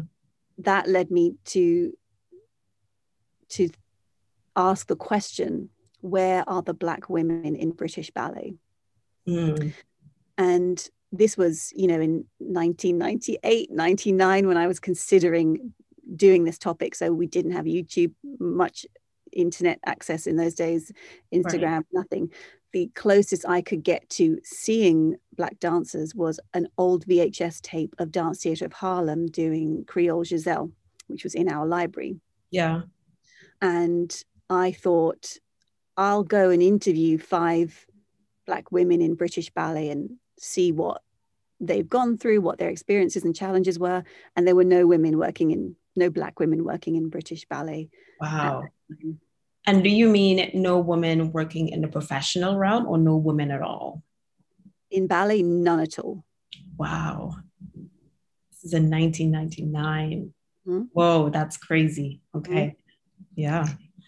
that 0.59 0.89
led 0.89 1.09
me 1.09 1.35
to 1.45 1.93
to 3.49 3.69
ask 4.55 4.87
the 4.87 4.95
question: 4.95 5.69
Where 6.01 6.47
are 6.49 6.61
the 6.61 6.73
black 6.73 7.09
women 7.09 7.55
in 7.55 7.71
British 7.71 8.11
ballet? 8.11 8.55
Mm. 9.27 9.73
And 10.37 10.89
this 11.11 11.37
was, 11.37 11.71
you 11.75 11.87
know, 11.87 12.01
in 12.01 12.25
1998, 12.39 13.71
99, 13.71 14.47
when 14.47 14.57
I 14.57 14.67
was 14.67 14.79
considering 14.79 15.73
doing 16.15 16.43
this 16.43 16.57
topic. 16.57 16.95
So 16.95 17.12
we 17.12 17.27
didn't 17.27 17.51
have 17.51 17.65
YouTube, 17.65 18.13
much 18.39 18.85
internet 19.31 19.79
access 19.85 20.27
in 20.27 20.35
those 20.38 20.53
days, 20.53 20.91
Instagram, 21.33 21.77
right. 21.77 21.85
nothing. 21.91 22.31
The 22.74 22.89
closest 22.95 23.47
I 23.47 23.62
could 23.62 23.83
get 23.83 24.09
to 24.12 24.39
seeing 24.43 25.15
black 25.35 25.59
dancers 25.59 26.13
was 26.13 26.39
an 26.53 26.67
old 26.77 27.05
VHS 27.05 27.62
tape 27.62 27.95
of 28.00 28.12
Dance 28.12 28.43
Theatre 28.43 28.65
of 28.65 28.74
Harlem 28.74 29.27
doing 29.27 29.85
Creole 29.85 30.24
Giselle, 30.24 30.71
which 31.07 31.24
was 31.24 31.35
in 31.35 31.50
our 31.50 31.65
library. 31.65 32.19
Yeah. 32.51 32.81
And 33.62 34.15
I 34.50 34.71
thought, 34.71 35.38
I'll 35.97 36.24
go 36.24 36.50
and 36.50 36.62
interview 36.62 37.17
five 37.17 37.85
black 38.45 38.71
women 38.71 39.01
in 39.01 39.15
British 39.15 39.50
ballet 39.50 39.89
and 39.89 40.17
see 40.38 40.71
what 40.71 41.01
they've 41.62 41.88
gone 41.88 42.17
through, 42.17 42.41
what 42.41 42.57
their 42.57 42.69
experiences 42.69 43.24
and 43.24 43.35
challenges 43.35 43.79
were. 43.79 44.03
And 44.35 44.45
there 44.45 44.55
were 44.55 44.65
no 44.65 44.85
women 44.85 45.17
working 45.17 45.51
in 45.51 45.75
no 45.95 46.09
black 46.09 46.39
women 46.39 46.63
working 46.63 46.95
in 46.95 47.09
British 47.09 47.45
ballet. 47.45 47.89
Wow. 48.19 48.63
And 49.67 49.83
do 49.83 49.89
you 49.89 50.09
mean 50.09 50.51
no 50.53 50.79
woman 50.79 51.31
working 51.31 51.69
in 51.69 51.81
the 51.81 51.87
professional 51.87 52.57
realm 52.57 52.85
or 52.85 52.97
no 52.97 53.17
women 53.17 53.51
at 53.51 53.61
all? 53.61 54.03
In 54.91 55.07
ballet, 55.07 55.41
none 55.41 55.79
at 55.79 55.97
all. 55.97 56.23
Wow. 56.77 57.35
This 58.51 58.63
is 58.63 58.73
in 58.73 58.89
1999. 58.89 60.33
Mm-hmm. 60.67 60.81
Whoa, 60.93 61.29
that's 61.29 61.57
crazy. 61.57 62.21
Okay. 62.35 62.67
Mm-hmm. 62.67 62.79
Yeah. 63.35 63.67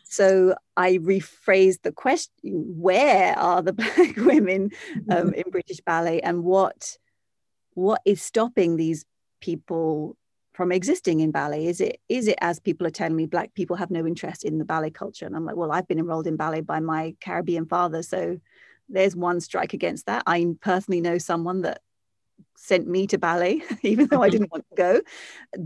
So 0.10 0.56
I 0.76 0.98
rephrased 0.98 1.82
the 1.84 1.92
question 1.92 2.32
where 2.44 3.38
are 3.38 3.62
the 3.62 3.74
black 3.82 4.16
women 4.16 4.72
um, 5.10 5.34
in 5.36 5.50
British 5.52 5.82
ballet 5.82 6.22
and 6.22 6.44
what 6.44 6.98
what 7.74 8.02
is 8.06 8.22
stopping 8.22 8.76
these 8.76 9.06
people 9.40 10.18
from 10.58 10.72
existing 10.72 11.20
in 11.20 11.30
ballet? 11.30 11.68
Is 11.68 11.80
it 11.80 12.02
is 12.10 12.28
it 12.28 12.40
as 12.42 12.60
people 12.60 12.88
are 12.88 12.98
telling 13.00 13.16
me 13.16 13.28
black 13.28 13.54
people 13.54 13.76
have 13.76 13.92
no 13.92 14.08
interest 14.08 14.44
in 14.44 14.58
the 14.58 14.66
ballet 14.66 14.90
culture? 14.90 15.28
And 15.28 15.36
I'm 15.36 15.46
like, 15.46 15.56
well, 15.56 15.72
I've 15.72 15.88
been 15.88 16.00
enrolled 16.00 16.26
in 16.26 16.36
ballet 16.36 16.62
by 16.62 16.80
my 16.80 17.16
Caribbean 17.22 17.68
father, 17.68 18.02
so 18.02 18.40
there's 18.90 19.16
one 19.16 19.40
strike 19.40 19.74
against 19.74 20.08
that. 20.08 20.24
I 20.26 20.56
personally 20.60 21.00
know 21.00 21.20
someone 21.20 21.62
that 21.62 21.82
sent 22.58 22.88
me 22.88 23.06
to 23.06 23.20
ballet, 23.20 23.62
even 23.84 24.08
though 24.08 24.24
I 24.24 24.30
mm-hmm. 24.30 24.32
didn't 24.32 24.52
want 24.52 24.66
to 24.70 24.76
go. 24.76 25.02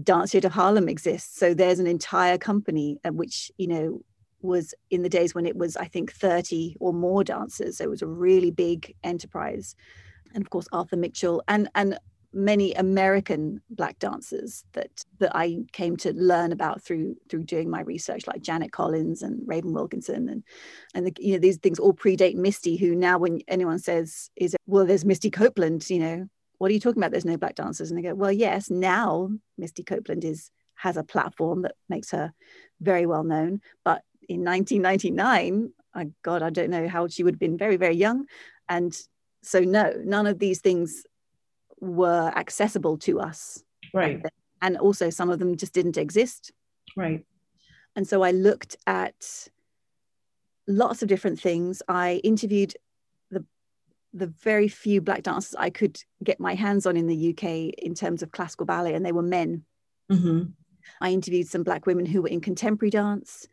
Dance 0.04 0.34
Theatre 0.34 0.48
of 0.48 0.54
Harlem 0.54 0.90
exists. 0.90 1.40
So 1.40 1.54
there's 1.54 1.80
an 1.80 1.88
entire 1.88 2.38
company 2.38 3.00
uh, 3.06 3.14
which, 3.14 3.50
you 3.58 3.68
know, 3.68 4.02
was 4.42 4.74
in 4.90 5.04
the 5.04 5.10
days 5.10 5.34
when 5.34 5.46
it 5.46 5.56
was, 5.56 5.78
I 5.78 5.86
think, 5.86 6.12
30 6.12 6.76
or 6.82 6.92
more 6.92 7.24
dancers. 7.24 7.78
So 7.78 7.86
it 7.86 7.90
was 7.90 8.02
a 8.02 8.08
really 8.08 8.52
big 8.52 8.94
enterprise. 9.04 9.74
And 10.34 10.44
of 10.44 10.50
course, 10.50 10.68
Arthur 10.74 10.98
Mitchell 10.98 11.44
and 11.48 11.70
and 11.76 11.98
many 12.34 12.74
American 12.74 13.62
black 13.70 14.00
dancers 14.00 14.64
that 14.74 15.04
that 15.20 15.36
I 15.36 15.60
came 15.74 15.98
to 15.98 16.14
learn 16.14 16.52
about 16.52 16.82
through 16.82 17.16
through 17.30 17.44
doing 17.44 17.70
my 17.70 17.82
research, 17.82 18.28
like 18.28 18.42
Janet 18.42 18.72
Collins 18.72 19.22
and 19.22 19.42
Raven 19.46 19.74
Wilkinson, 19.74 20.30
and 20.30 20.44
and 20.94 21.08
the, 21.08 21.14
you 21.20 21.34
know 21.34 21.40
these 21.40 21.58
things 21.58 21.80
all 21.80 21.94
predate 21.94 22.36
Misty, 22.36 22.78
who 22.78 22.96
now 22.96 23.18
when 23.18 23.42
anyone 23.48 23.80
says 23.80 24.30
is 24.36 24.56
well, 24.66 24.86
there's 24.86 25.06
Misty 25.06 25.30
Copeland, 25.30 25.90
you 25.90 26.00
know, 26.00 26.28
what 26.58 26.72
are 26.72 26.74
you 26.74 26.80
talking 26.80 27.02
about? 27.02 27.12
There's 27.12 27.26
no 27.26 27.38
black 27.38 27.56
dancers, 27.56 27.92
and 27.92 27.98
they 27.98 28.04
go, 28.04 28.16
well, 28.16 28.32
yes, 28.32 28.70
now 28.70 29.30
Misty 29.58 29.84
Copeland 29.84 30.24
is 30.24 30.52
has 30.76 30.98
a 30.98 31.04
platform 31.04 31.64
that 31.64 31.76
makes 31.90 32.12
her 32.12 32.34
very 32.80 33.06
well 33.06 33.24
known, 33.24 33.62
but 33.84 34.04
in 34.30 34.44
1999, 34.44 35.74
I 35.94 36.08
God, 36.24 36.42
I 36.42 36.50
don't 36.50 36.70
know 36.70 36.88
how 36.88 37.08
she 37.08 37.24
would 37.24 37.36
have 37.36 37.40
been 37.40 37.58
very 37.58 37.76
very 37.76 37.96
young, 37.96 38.26
and 38.70 38.98
so 39.44 39.60
no, 39.60 39.94
none 40.04 40.28
of 40.28 40.40
these 40.40 40.62
things 40.62 41.04
were 41.82 42.32
accessible 42.36 42.98
to 43.00 43.20
us. 43.20 43.64
Right. 43.94 44.24
And 44.62 44.78
also 44.78 45.10
some 45.10 45.30
of 45.30 45.40
them 45.40 45.58
just 45.58 45.74
didn't 45.74 45.98
exist. 45.98 46.52
Right. 46.96 47.26
And 47.96 48.08
so 48.08 48.22
I 48.22 48.32
looked 48.32 48.78
at 48.88 49.50
lots 50.68 51.02
of 51.02 51.10
different 51.10 51.40
things. 51.40 51.82
I 51.88 52.22
interviewed 52.24 52.76
the 53.30 53.44
the 54.14 54.28
very 54.28 54.68
few 54.68 55.02
black 55.02 55.24
dancers 55.24 55.56
I 55.58 55.70
could 55.70 56.02
get 56.24 56.40
my 56.40 56.54
hands 56.54 56.86
on 56.86 56.96
in 56.96 57.08
the 57.08 57.32
UK 57.32 57.74
in 57.78 57.96
terms 57.96 58.22
of 58.22 58.32
classical 58.32 58.66
ballet, 58.66 58.94
and 58.94 59.06
they 59.06 59.12
were 59.12 59.22
men. 59.22 59.64
Mm-hmm. 60.12 60.52
I 61.02 61.12
interviewed 61.12 61.48
some 61.48 61.64
black 61.64 61.86
women 61.86 62.06
who 62.06 62.22
were 62.22 62.28
in 62.28 62.42
contemporary 62.42 62.92
dance. 62.92 63.48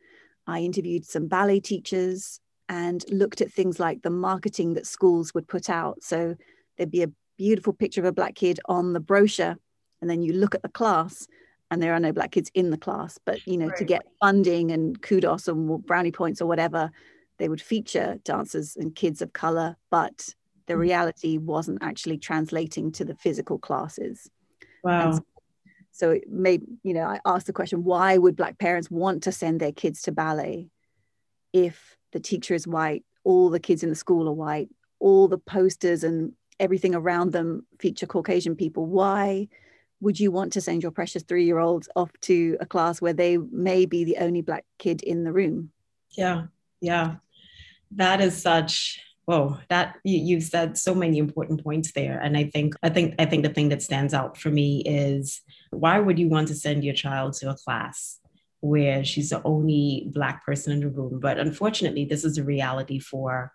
I 0.46 0.60
interviewed 0.60 1.04
some 1.04 1.26
ballet 1.26 1.60
teachers 1.60 2.40
and 2.68 3.04
looked 3.10 3.40
at 3.40 3.52
things 3.52 3.78
like 3.78 4.02
the 4.02 4.10
marketing 4.10 4.74
that 4.74 4.86
schools 4.86 5.34
would 5.34 5.48
put 5.48 5.70
out. 5.70 6.02
So 6.02 6.36
there'd 6.76 6.90
be 6.90 7.02
a 7.02 7.12
beautiful 7.38 7.72
picture 7.72 8.00
of 8.00 8.06
a 8.06 8.12
black 8.12 8.34
kid 8.34 8.60
on 8.66 8.92
the 8.92 9.00
brochure 9.00 9.56
and 10.00 10.10
then 10.10 10.22
you 10.22 10.32
look 10.32 10.54
at 10.54 10.62
the 10.62 10.68
class 10.68 11.26
and 11.70 11.82
there 11.82 11.94
are 11.94 12.00
no 12.00 12.12
black 12.12 12.32
kids 12.32 12.50
in 12.52 12.70
the 12.70 12.76
class 12.76 13.18
but 13.24 13.44
you 13.46 13.56
know 13.56 13.68
right. 13.68 13.76
to 13.76 13.84
get 13.84 14.06
funding 14.20 14.70
and 14.70 15.00
kudos 15.00 15.48
and 15.48 15.86
brownie 15.86 16.12
points 16.12 16.42
or 16.42 16.46
whatever 16.46 16.90
they 17.38 17.48
would 17.48 17.62
feature 17.62 18.18
dancers 18.24 18.76
and 18.76 18.94
kids 18.94 19.22
of 19.22 19.32
color 19.32 19.76
but 19.90 20.34
the 20.66 20.74
mm. 20.74 20.80
reality 20.80 21.38
wasn't 21.38 21.78
actually 21.80 22.18
translating 22.18 22.90
to 22.90 23.04
the 23.04 23.14
physical 23.14 23.58
classes 23.58 24.28
wow 24.82 25.12
so, 25.12 25.20
so 25.92 26.10
it 26.10 26.28
made 26.28 26.62
you 26.82 26.92
know 26.92 27.04
i 27.04 27.20
asked 27.24 27.46
the 27.46 27.52
question 27.52 27.84
why 27.84 28.18
would 28.18 28.36
black 28.36 28.58
parents 28.58 28.90
want 28.90 29.22
to 29.22 29.32
send 29.32 29.60
their 29.60 29.72
kids 29.72 30.02
to 30.02 30.12
ballet 30.12 30.68
if 31.52 31.96
the 32.12 32.20
teacher 32.20 32.54
is 32.54 32.66
white 32.66 33.04
all 33.24 33.48
the 33.48 33.60
kids 33.60 33.82
in 33.82 33.90
the 33.90 33.94
school 33.94 34.28
are 34.28 34.32
white 34.32 34.68
all 35.00 35.28
the 35.28 35.38
posters 35.38 36.02
and 36.02 36.32
everything 36.60 36.94
around 36.94 37.32
them 37.32 37.66
feature 37.78 38.06
Caucasian 38.06 38.56
people, 38.56 38.86
why 38.86 39.48
would 40.00 40.20
you 40.20 40.30
want 40.30 40.52
to 40.52 40.60
send 40.60 40.82
your 40.82 40.92
precious 40.92 41.22
three 41.22 41.44
year 41.44 41.58
olds 41.58 41.88
off 41.96 42.10
to 42.22 42.56
a 42.60 42.66
class 42.66 43.00
where 43.00 43.12
they 43.12 43.36
may 43.36 43.86
be 43.86 44.04
the 44.04 44.18
only 44.18 44.42
Black 44.42 44.64
kid 44.78 45.02
in 45.02 45.24
the 45.24 45.32
room? 45.32 45.70
Yeah, 46.10 46.46
yeah. 46.80 47.16
That 47.92 48.20
is 48.20 48.40
such 48.40 49.00
whoa 49.28 49.58
that 49.68 49.96
you, 50.04 50.18
you've 50.18 50.42
said 50.42 50.78
so 50.78 50.94
many 50.94 51.18
important 51.18 51.62
points 51.62 51.92
there 51.92 52.18
and 52.18 52.34
i 52.34 52.44
think 52.44 52.74
i 52.82 52.88
think 52.88 53.14
i 53.18 53.26
think 53.26 53.42
the 53.42 53.52
thing 53.52 53.68
that 53.68 53.82
stands 53.82 54.14
out 54.14 54.38
for 54.38 54.48
me 54.48 54.82
is 54.86 55.42
why 55.70 55.98
would 55.98 56.18
you 56.18 56.28
want 56.28 56.48
to 56.48 56.54
send 56.54 56.82
your 56.82 56.94
child 56.94 57.34
to 57.34 57.50
a 57.50 57.54
class 57.54 58.20
where 58.60 59.04
she's 59.04 59.28
the 59.28 59.42
only 59.44 60.08
black 60.14 60.46
person 60.46 60.72
in 60.72 60.80
the 60.80 60.88
room 60.88 61.20
but 61.20 61.38
unfortunately 61.38 62.06
this 62.06 62.24
is 62.24 62.38
a 62.38 62.42
reality 62.42 62.98
for 62.98 63.52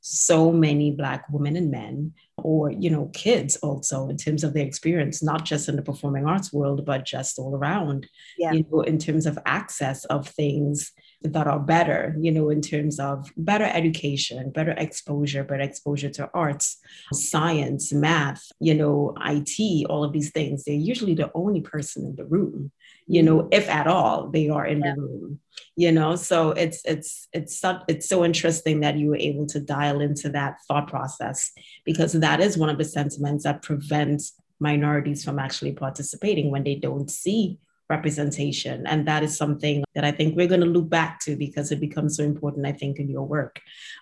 so 0.00 0.52
many 0.52 0.90
black 0.90 1.24
women 1.30 1.56
and 1.56 1.70
men 1.70 2.12
or 2.38 2.70
you 2.70 2.90
know 2.90 3.10
kids 3.14 3.56
also 3.56 4.08
in 4.08 4.16
terms 4.16 4.44
of 4.44 4.52
their 4.52 4.66
experience 4.66 5.22
not 5.22 5.44
just 5.44 5.68
in 5.68 5.76
the 5.76 5.82
performing 5.82 6.26
arts 6.26 6.52
world 6.52 6.84
but 6.84 7.04
just 7.04 7.38
all 7.38 7.56
around 7.56 8.06
yeah. 8.38 8.52
you 8.52 8.64
know 8.70 8.82
in 8.82 8.98
terms 8.98 9.26
of 9.26 9.38
access 9.46 10.04
of 10.06 10.28
things 10.28 10.92
that 11.22 11.46
are 11.46 11.58
better 11.58 12.14
you 12.20 12.30
know 12.30 12.50
in 12.50 12.60
terms 12.60 13.00
of 13.00 13.30
better 13.36 13.64
education 13.64 14.50
better 14.50 14.72
exposure 14.72 15.42
better 15.42 15.62
exposure 15.62 16.10
to 16.10 16.28
arts 16.34 16.78
science 17.12 17.92
math 17.92 18.44
you 18.60 18.74
know 18.74 19.14
it 19.18 19.86
all 19.88 20.04
of 20.04 20.12
these 20.12 20.30
things 20.30 20.64
they're 20.64 20.74
usually 20.74 21.14
the 21.14 21.30
only 21.34 21.60
person 21.60 22.04
in 22.04 22.14
the 22.16 22.24
room 22.26 22.70
you 23.06 23.22
know 23.22 23.38
mm-hmm. 23.38 23.48
if 23.52 23.68
at 23.68 23.86
all 23.86 24.28
they 24.28 24.48
are 24.48 24.66
in 24.66 24.80
yeah. 24.80 24.94
the 24.94 25.00
room 25.00 25.40
you 25.76 25.92
know 25.92 26.16
so 26.16 26.50
it's 26.50 26.82
it's 26.84 27.28
it's 27.32 27.58
so, 27.58 27.80
it's 27.88 28.08
so 28.08 28.24
interesting 28.24 28.80
that 28.80 28.96
you 28.96 29.08
were 29.08 29.16
able 29.16 29.46
to 29.46 29.60
dial 29.60 30.00
into 30.00 30.28
that 30.28 30.56
thought 30.68 30.88
process 30.88 31.52
because 31.84 32.12
that 32.12 32.40
is 32.40 32.58
one 32.58 32.68
of 32.68 32.78
the 32.78 32.84
sentiments 32.84 33.44
that 33.44 33.62
prevents 33.62 34.34
minorities 34.58 35.24
from 35.24 35.38
actually 35.38 35.72
participating 35.72 36.50
when 36.50 36.64
they 36.64 36.74
don't 36.74 37.10
see 37.10 37.58
representation 37.88 38.84
and 38.88 39.06
that 39.06 39.22
is 39.22 39.36
something 39.36 39.84
that 39.94 40.04
i 40.04 40.10
think 40.10 40.34
we're 40.34 40.48
going 40.48 40.60
to 40.60 40.66
loop 40.66 40.88
back 40.88 41.20
to 41.20 41.36
because 41.36 41.70
it 41.70 41.78
becomes 41.78 42.16
so 42.16 42.24
important 42.24 42.66
i 42.66 42.72
think 42.72 42.98
in 42.98 43.08
your 43.08 43.22
work 43.22 43.60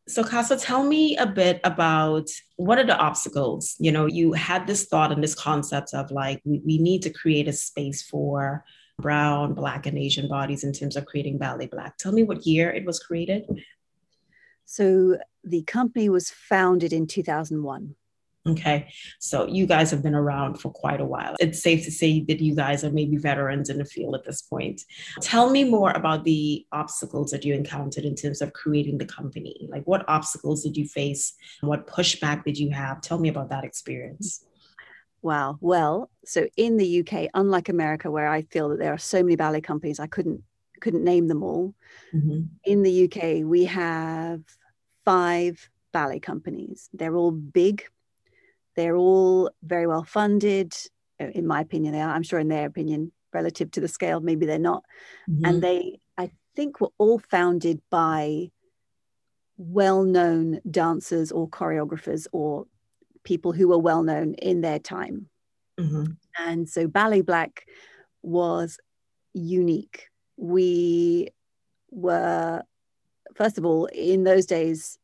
so 0.08 0.24
cassa 0.24 0.56
tell 0.56 0.84
me 0.84 1.14
a 1.18 1.26
bit 1.26 1.60
about 1.64 2.26
what 2.56 2.78
are 2.78 2.86
the 2.86 2.96
obstacles 2.96 3.74
you 3.78 3.92
know 3.92 4.06
you 4.06 4.32
had 4.32 4.66
this 4.66 4.86
thought 4.86 5.12
and 5.12 5.22
this 5.22 5.34
concept 5.34 5.92
of 5.92 6.10
like 6.10 6.40
we, 6.44 6.62
we 6.64 6.78
need 6.78 7.02
to 7.02 7.10
create 7.10 7.46
a 7.46 7.52
space 7.52 8.00
for 8.00 8.64
brown, 8.98 9.54
black, 9.54 9.86
and 9.86 9.98
Asian 9.98 10.28
bodies 10.28 10.64
in 10.64 10.72
terms 10.72 10.96
of 10.96 11.06
creating 11.06 11.38
Ballet 11.38 11.66
Black. 11.66 11.96
Tell 11.98 12.12
me 12.12 12.22
what 12.22 12.46
year 12.46 12.70
it 12.70 12.84
was 12.84 12.98
created. 12.98 13.44
So 14.64 15.18
the 15.42 15.62
company 15.62 16.08
was 16.08 16.30
founded 16.30 16.92
in 16.92 17.06
2001. 17.06 17.94
Okay. 18.46 18.88
So 19.20 19.46
you 19.46 19.66
guys 19.66 19.90
have 19.90 20.02
been 20.02 20.14
around 20.14 20.56
for 20.56 20.70
quite 20.70 21.00
a 21.00 21.04
while. 21.04 21.34
It's 21.40 21.62
safe 21.62 21.82
to 21.84 21.90
say 21.90 22.20
that 22.28 22.40
you 22.40 22.54
guys 22.54 22.84
are 22.84 22.90
maybe 22.90 23.16
veterans 23.16 23.70
in 23.70 23.78
the 23.78 23.86
field 23.86 24.14
at 24.14 24.24
this 24.24 24.42
point. 24.42 24.82
Tell 25.22 25.48
me 25.48 25.64
more 25.64 25.92
about 25.92 26.24
the 26.24 26.66
obstacles 26.70 27.30
that 27.30 27.42
you 27.44 27.54
encountered 27.54 28.04
in 28.04 28.14
terms 28.14 28.42
of 28.42 28.52
creating 28.52 28.98
the 28.98 29.06
company. 29.06 29.66
Like, 29.70 29.84
what 29.84 30.04
obstacles 30.08 30.62
did 30.62 30.76
you 30.76 30.86
face? 30.86 31.32
What 31.62 31.86
pushback 31.86 32.44
did 32.44 32.58
you 32.58 32.70
have? 32.70 33.00
Tell 33.00 33.18
me 33.18 33.30
about 33.30 33.48
that 33.48 33.64
experience. 33.64 34.44
Wow. 35.24 35.56
Well, 35.62 36.10
so 36.26 36.46
in 36.54 36.76
the 36.76 37.00
UK, 37.00 37.30
unlike 37.32 37.70
America, 37.70 38.10
where 38.10 38.28
I 38.28 38.42
feel 38.42 38.68
that 38.68 38.78
there 38.78 38.92
are 38.92 38.98
so 38.98 39.22
many 39.22 39.36
ballet 39.36 39.62
companies, 39.62 39.98
I 39.98 40.06
couldn't 40.06 40.42
couldn't 40.82 41.02
name 41.02 41.28
them 41.28 41.42
all. 41.42 41.74
Mm-hmm. 42.14 42.42
In 42.64 42.82
the 42.82 43.04
UK, 43.04 43.42
we 43.42 43.64
have 43.64 44.42
five 45.06 45.70
ballet 45.94 46.20
companies. 46.20 46.90
They're 46.92 47.16
all 47.16 47.30
big. 47.30 47.84
They're 48.76 48.96
all 48.96 49.50
very 49.62 49.86
well 49.86 50.04
funded. 50.04 50.74
Uh, 51.18 51.28
in 51.28 51.46
my 51.46 51.62
opinion, 51.62 51.94
they 51.94 52.02
are. 52.02 52.14
I'm 52.14 52.22
sure 52.22 52.38
in 52.38 52.48
their 52.48 52.66
opinion, 52.66 53.10
relative 53.32 53.70
to 53.70 53.80
the 53.80 53.88
scale, 53.88 54.20
maybe 54.20 54.44
they're 54.44 54.58
not. 54.58 54.84
Mm-hmm. 55.30 55.44
And 55.46 55.62
they, 55.62 56.00
I 56.18 56.32
think, 56.54 56.82
were 56.82 56.92
all 56.98 57.18
founded 57.18 57.80
by 57.88 58.50
well-known 59.56 60.60
dancers 60.70 61.32
or 61.32 61.48
choreographers 61.48 62.26
or 62.30 62.66
people 63.24 63.52
who 63.52 63.68
were 63.68 63.78
well 63.78 64.02
known 64.02 64.34
in 64.34 64.60
their 64.60 64.78
time. 64.78 65.28
Mm-hmm. 65.78 66.04
And 66.38 66.68
so 66.68 66.86
Ballet 66.86 67.22
Black 67.22 67.66
was 68.22 68.78
unique. 69.32 70.08
We 70.36 71.28
were, 71.90 72.62
first 73.34 73.58
of 73.58 73.64
all, 73.64 73.86
in 73.86 74.24
those 74.24 74.46
days, 74.46 74.98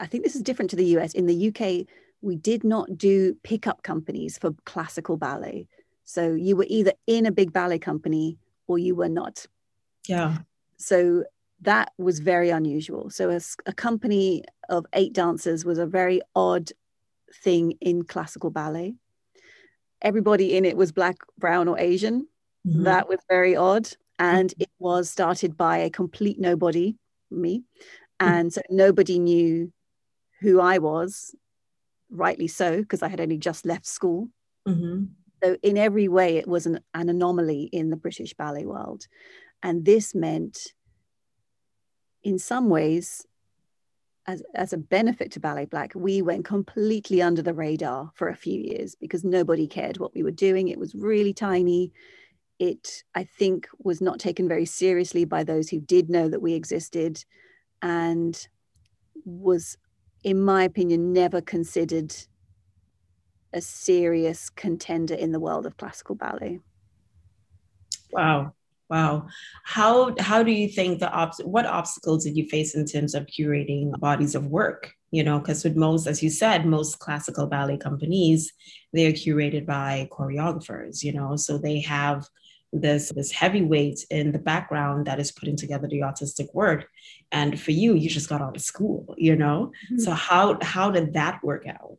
I 0.00 0.06
think 0.06 0.24
this 0.24 0.36
is 0.36 0.42
different 0.42 0.70
to 0.70 0.76
the 0.76 0.96
US. 0.98 1.14
In 1.14 1.26
the 1.26 1.48
UK, 1.48 1.86
we 2.22 2.36
did 2.36 2.64
not 2.64 2.96
do 2.96 3.36
pickup 3.42 3.82
companies 3.82 4.38
for 4.38 4.54
classical 4.64 5.16
ballet. 5.16 5.68
So 6.04 6.32
you 6.32 6.56
were 6.56 6.66
either 6.68 6.92
in 7.06 7.26
a 7.26 7.32
big 7.32 7.52
ballet 7.52 7.78
company 7.78 8.38
or 8.66 8.78
you 8.78 8.94
were 8.94 9.08
not. 9.08 9.46
Yeah. 10.08 10.38
So 10.76 11.24
that 11.62 11.92
was 11.98 12.20
very 12.20 12.50
unusual. 12.50 13.10
So 13.10 13.30
a, 13.30 13.40
a 13.66 13.72
company 13.72 14.44
of 14.68 14.86
eight 14.92 15.12
dancers 15.12 15.64
was 15.64 15.78
a 15.78 15.86
very 15.86 16.20
odd 16.34 16.70
thing 17.42 17.72
in 17.80 18.04
classical 18.04 18.50
ballet. 18.50 18.94
everybody 20.02 20.56
in 20.56 20.64
it 20.64 20.76
was 20.76 20.92
black, 20.92 21.16
brown, 21.38 21.68
or 21.68 21.78
Asian. 21.78 22.26
Mm-hmm. 22.66 22.84
That 22.84 23.08
was 23.08 23.18
very 23.28 23.56
odd. 23.56 23.88
And 24.18 24.50
mm-hmm. 24.50 24.62
it 24.62 24.70
was 24.78 25.10
started 25.10 25.56
by 25.56 25.78
a 25.78 25.90
complete 25.90 26.38
nobody, 26.38 26.96
me. 27.30 27.64
Mm-hmm. 28.20 28.32
And 28.32 28.52
so 28.52 28.62
nobody 28.70 29.18
knew 29.18 29.72
who 30.40 30.60
I 30.60 30.78
was, 30.78 31.34
rightly 32.10 32.48
so, 32.48 32.78
because 32.78 33.02
I 33.02 33.08
had 33.08 33.20
only 33.20 33.38
just 33.38 33.66
left 33.66 33.86
school. 33.86 34.28
Mm-hmm. 34.66 35.04
So, 35.42 35.56
in 35.62 35.76
every 35.76 36.08
way, 36.08 36.38
it 36.38 36.48
was 36.48 36.66
an, 36.66 36.80
an 36.94 37.10
anomaly 37.10 37.64
in 37.64 37.90
the 37.90 37.96
British 37.96 38.32
ballet 38.34 38.64
world. 38.64 39.06
And 39.62 39.84
this 39.84 40.14
meant, 40.14 40.72
in 42.22 42.38
some 42.38 42.68
ways, 42.70 43.26
as, 44.26 44.42
as 44.54 44.72
a 44.72 44.78
benefit 44.78 45.30
to 45.32 45.40
Ballet 45.40 45.66
Black, 45.66 45.92
we 45.94 46.20
went 46.20 46.44
completely 46.44 47.22
under 47.22 47.42
the 47.42 47.54
radar 47.54 48.10
for 48.14 48.28
a 48.28 48.36
few 48.36 48.60
years 48.60 48.94
because 48.94 49.24
nobody 49.24 49.66
cared 49.66 49.98
what 49.98 50.14
we 50.14 50.22
were 50.22 50.30
doing. 50.30 50.68
It 50.68 50.78
was 50.78 50.94
really 50.94 51.32
tiny. 51.32 51.92
It, 52.58 53.04
I 53.14 53.24
think, 53.24 53.68
was 53.78 54.00
not 54.00 54.18
taken 54.18 54.48
very 54.48 54.64
seriously 54.64 55.24
by 55.24 55.44
those 55.44 55.68
who 55.68 55.80
did 55.80 56.10
know 56.10 56.28
that 56.28 56.42
we 56.42 56.54
existed 56.54 57.24
and 57.82 58.48
was, 59.24 59.76
in 60.24 60.42
my 60.42 60.64
opinion, 60.64 61.12
never 61.12 61.40
considered 61.40 62.14
a 63.52 63.60
serious 63.60 64.50
contender 64.50 65.14
in 65.14 65.30
the 65.30 65.40
world 65.40 65.66
of 65.66 65.76
classical 65.76 66.16
ballet. 66.16 66.58
Wow. 68.10 68.54
Wow. 68.88 69.26
How 69.64 70.14
how 70.20 70.42
do 70.42 70.52
you 70.52 70.68
think 70.68 71.00
the 71.00 71.10
obs- 71.10 71.42
what 71.44 71.66
obstacles 71.66 72.24
did 72.24 72.36
you 72.36 72.46
face 72.48 72.74
in 72.74 72.86
terms 72.86 73.14
of 73.14 73.26
curating 73.26 73.98
bodies 73.98 74.34
of 74.34 74.46
work? 74.46 74.92
You 75.10 75.24
know, 75.24 75.38
because 75.38 75.64
with 75.64 75.76
most, 75.76 76.06
as 76.06 76.22
you 76.22 76.30
said, 76.30 76.66
most 76.66 76.98
classical 76.98 77.46
ballet 77.46 77.78
companies, 77.78 78.52
they 78.92 79.06
are 79.06 79.12
curated 79.12 79.66
by 79.66 80.08
choreographers, 80.12 81.02
you 81.02 81.12
know, 81.12 81.36
so 81.36 81.58
they 81.58 81.80
have 81.80 82.26
this 82.72 83.10
this 83.10 83.32
heavyweight 83.32 84.04
in 84.10 84.32
the 84.32 84.38
background 84.38 85.06
that 85.06 85.18
is 85.18 85.32
putting 85.32 85.56
together 85.56 85.88
the 85.88 86.02
artistic 86.02 86.52
work. 86.54 86.86
And 87.32 87.58
for 87.58 87.72
you, 87.72 87.94
you 87.94 88.08
just 88.08 88.28
got 88.28 88.42
out 88.42 88.56
of 88.56 88.62
school, 88.62 89.14
you 89.16 89.36
know? 89.36 89.72
Mm-hmm. 89.86 89.98
So 89.98 90.12
how 90.12 90.58
how 90.62 90.90
did 90.90 91.14
that 91.14 91.42
work 91.42 91.66
out? 91.66 91.98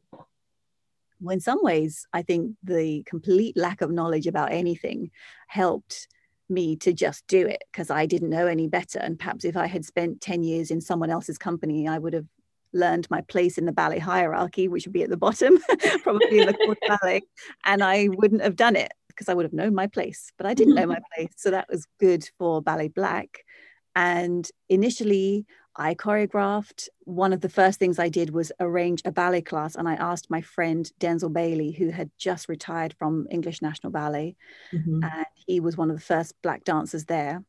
Well, 1.20 1.34
in 1.34 1.40
some 1.40 1.60
ways, 1.64 2.06
I 2.14 2.22
think 2.22 2.56
the 2.64 3.04
complete 3.04 3.58
lack 3.58 3.82
of 3.82 3.92
knowledge 3.92 4.28
about 4.28 4.52
anything 4.52 5.12
helped 5.48 6.08
me 6.50 6.76
to 6.78 6.94
just 6.94 7.26
do 7.28 7.46
it 7.46 7.64
because 7.72 7.90
I 7.90 8.06
didn't 8.06 8.30
know 8.30 8.48
any 8.48 8.68
better. 8.68 9.00
And 9.00 9.20
perhaps 9.20 9.46
if 9.46 9.58
I 9.58 9.68
had 9.68 9.86
spent 9.86 10.22
10 10.22 10.44
years 10.44 10.72
in 10.72 10.82
someone 10.82 11.10
else's 11.10 11.38
company, 11.38 11.88
I 11.88 11.98
would 11.98 12.14
have 12.14 12.26
learned 12.74 13.10
my 13.10 13.22
place 13.22 13.58
in 13.58 13.66
the 13.66 13.72
ballet 13.72 14.00
hierarchy, 14.00 14.68
which 14.68 14.86
would 14.86 14.94
be 14.94 15.04
at 15.04 15.10
the 15.10 15.18
bottom, 15.28 15.58
probably 16.04 16.40
in 16.40 16.48
the 16.48 16.54
corps 16.54 16.78
ballet. 16.88 17.22
And 17.66 17.84
I 17.84 18.10
wouldn't 18.10 18.42
have 18.42 18.56
done 18.56 18.76
it 18.76 18.92
because 19.10 19.30
I 19.30 19.34
would 19.34 19.46
have 19.46 19.54
known 19.54 19.74
my 19.74 19.88
place, 19.88 20.32
but 20.38 20.46
I 20.46 20.54
didn't 20.54 20.76
know 20.76 20.86
my 20.86 21.00
place. 21.16 21.32
So 21.38 21.52
that 21.52 21.68
was 21.70 21.88
good 22.00 22.30
for 22.38 22.62
Ballet 22.62 22.90
Black. 22.90 23.44
And 23.96 24.48
initially, 24.70 25.48
I 25.78 25.94
choreographed. 25.94 26.90
One 27.04 27.34
of 27.34 27.42
the 27.42 27.50
first 27.50 27.80
things 27.80 28.00
I 28.00 28.10
did 28.10 28.32
was 28.32 28.52
arrange 28.60 29.04
a 29.06 29.12
ballet 29.12 29.44
class, 29.44 29.76
and 29.76 29.88
I 29.88 29.94
asked 29.94 30.32
my 30.32 30.42
friend 30.42 30.92
Denzil 31.00 31.32
Bailey, 31.32 31.72
who 31.72 31.92
had 31.92 32.10
just 32.18 32.50
retired 32.50 32.96
from 32.98 33.28
English 33.30 33.62
National 33.62 33.92
Ballet, 33.92 34.36
mm-hmm. 34.74 35.04
and 35.04 35.26
he 35.36 35.60
was 35.60 35.78
one 35.78 35.92
of 35.92 35.96
the 35.96 36.02
first 36.02 36.34
black 36.42 36.64
dancers 36.64 37.06
there. 37.06 37.44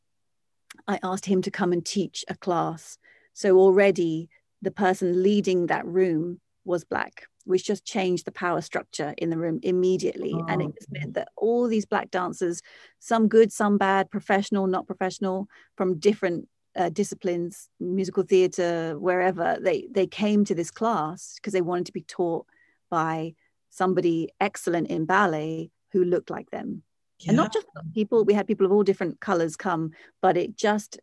I 0.87 0.99
asked 1.01 1.25
him 1.25 1.41
to 1.41 1.51
come 1.51 1.73
and 1.73 1.83
teach 1.83 2.23
a 2.27 2.35
class. 2.35 2.99
So 3.33 3.57
already 3.57 4.29
the 4.61 4.71
person 4.71 5.23
leading 5.23 5.67
that 5.67 5.85
room 5.85 6.39
was 6.65 6.83
black, 6.83 7.25
which 7.45 7.65
just 7.65 7.83
changed 7.83 8.25
the 8.25 8.31
power 8.31 8.61
structure 8.61 9.15
in 9.17 9.31
the 9.31 9.37
room 9.37 9.59
immediately. 9.63 10.33
Oh. 10.35 10.45
And 10.47 10.61
it 10.61 10.75
just 10.75 10.91
meant 10.91 11.15
that 11.15 11.29
all 11.35 11.67
these 11.67 11.85
black 11.85 12.11
dancers, 12.11 12.61
some 12.99 13.27
good, 13.27 13.51
some 13.51 13.79
bad, 13.79 14.11
professional, 14.11 14.67
not 14.67 14.85
professional, 14.85 15.47
from 15.75 15.97
different 15.97 16.47
uh, 16.75 16.89
disciplines, 16.89 17.69
musical 17.79 18.23
theatre, 18.23 18.97
wherever, 18.99 19.57
they, 19.61 19.87
they 19.91 20.07
came 20.07 20.45
to 20.45 20.55
this 20.55 20.71
class 20.71 21.35
because 21.35 21.53
they 21.53 21.61
wanted 21.61 21.85
to 21.87 21.93
be 21.93 22.01
taught 22.01 22.45
by 22.89 23.33
somebody 23.69 24.29
excellent 24.39 24.87
in 24.87 25.05
ballet 25.05 25.71
who 25.91 26.03
looked 26.03 26.29
like 26.29 26.49
them. 26.51 26.83
Yeah. 27.19 27.31
And 27.31 27.37
not 27.37 27.53
just 27.53 27.67
people, 27.93 28.23
we 28.23 28.33
had 28.33 28.47
people 28.47 28.65
of 28.65 28.71
all 28.71 28.83
different 28.83 29.19
colors 29.19 29.55
come, 29.55 29.91
but 30.21 30.37
it 30.37 30.55
just 30.55 30.99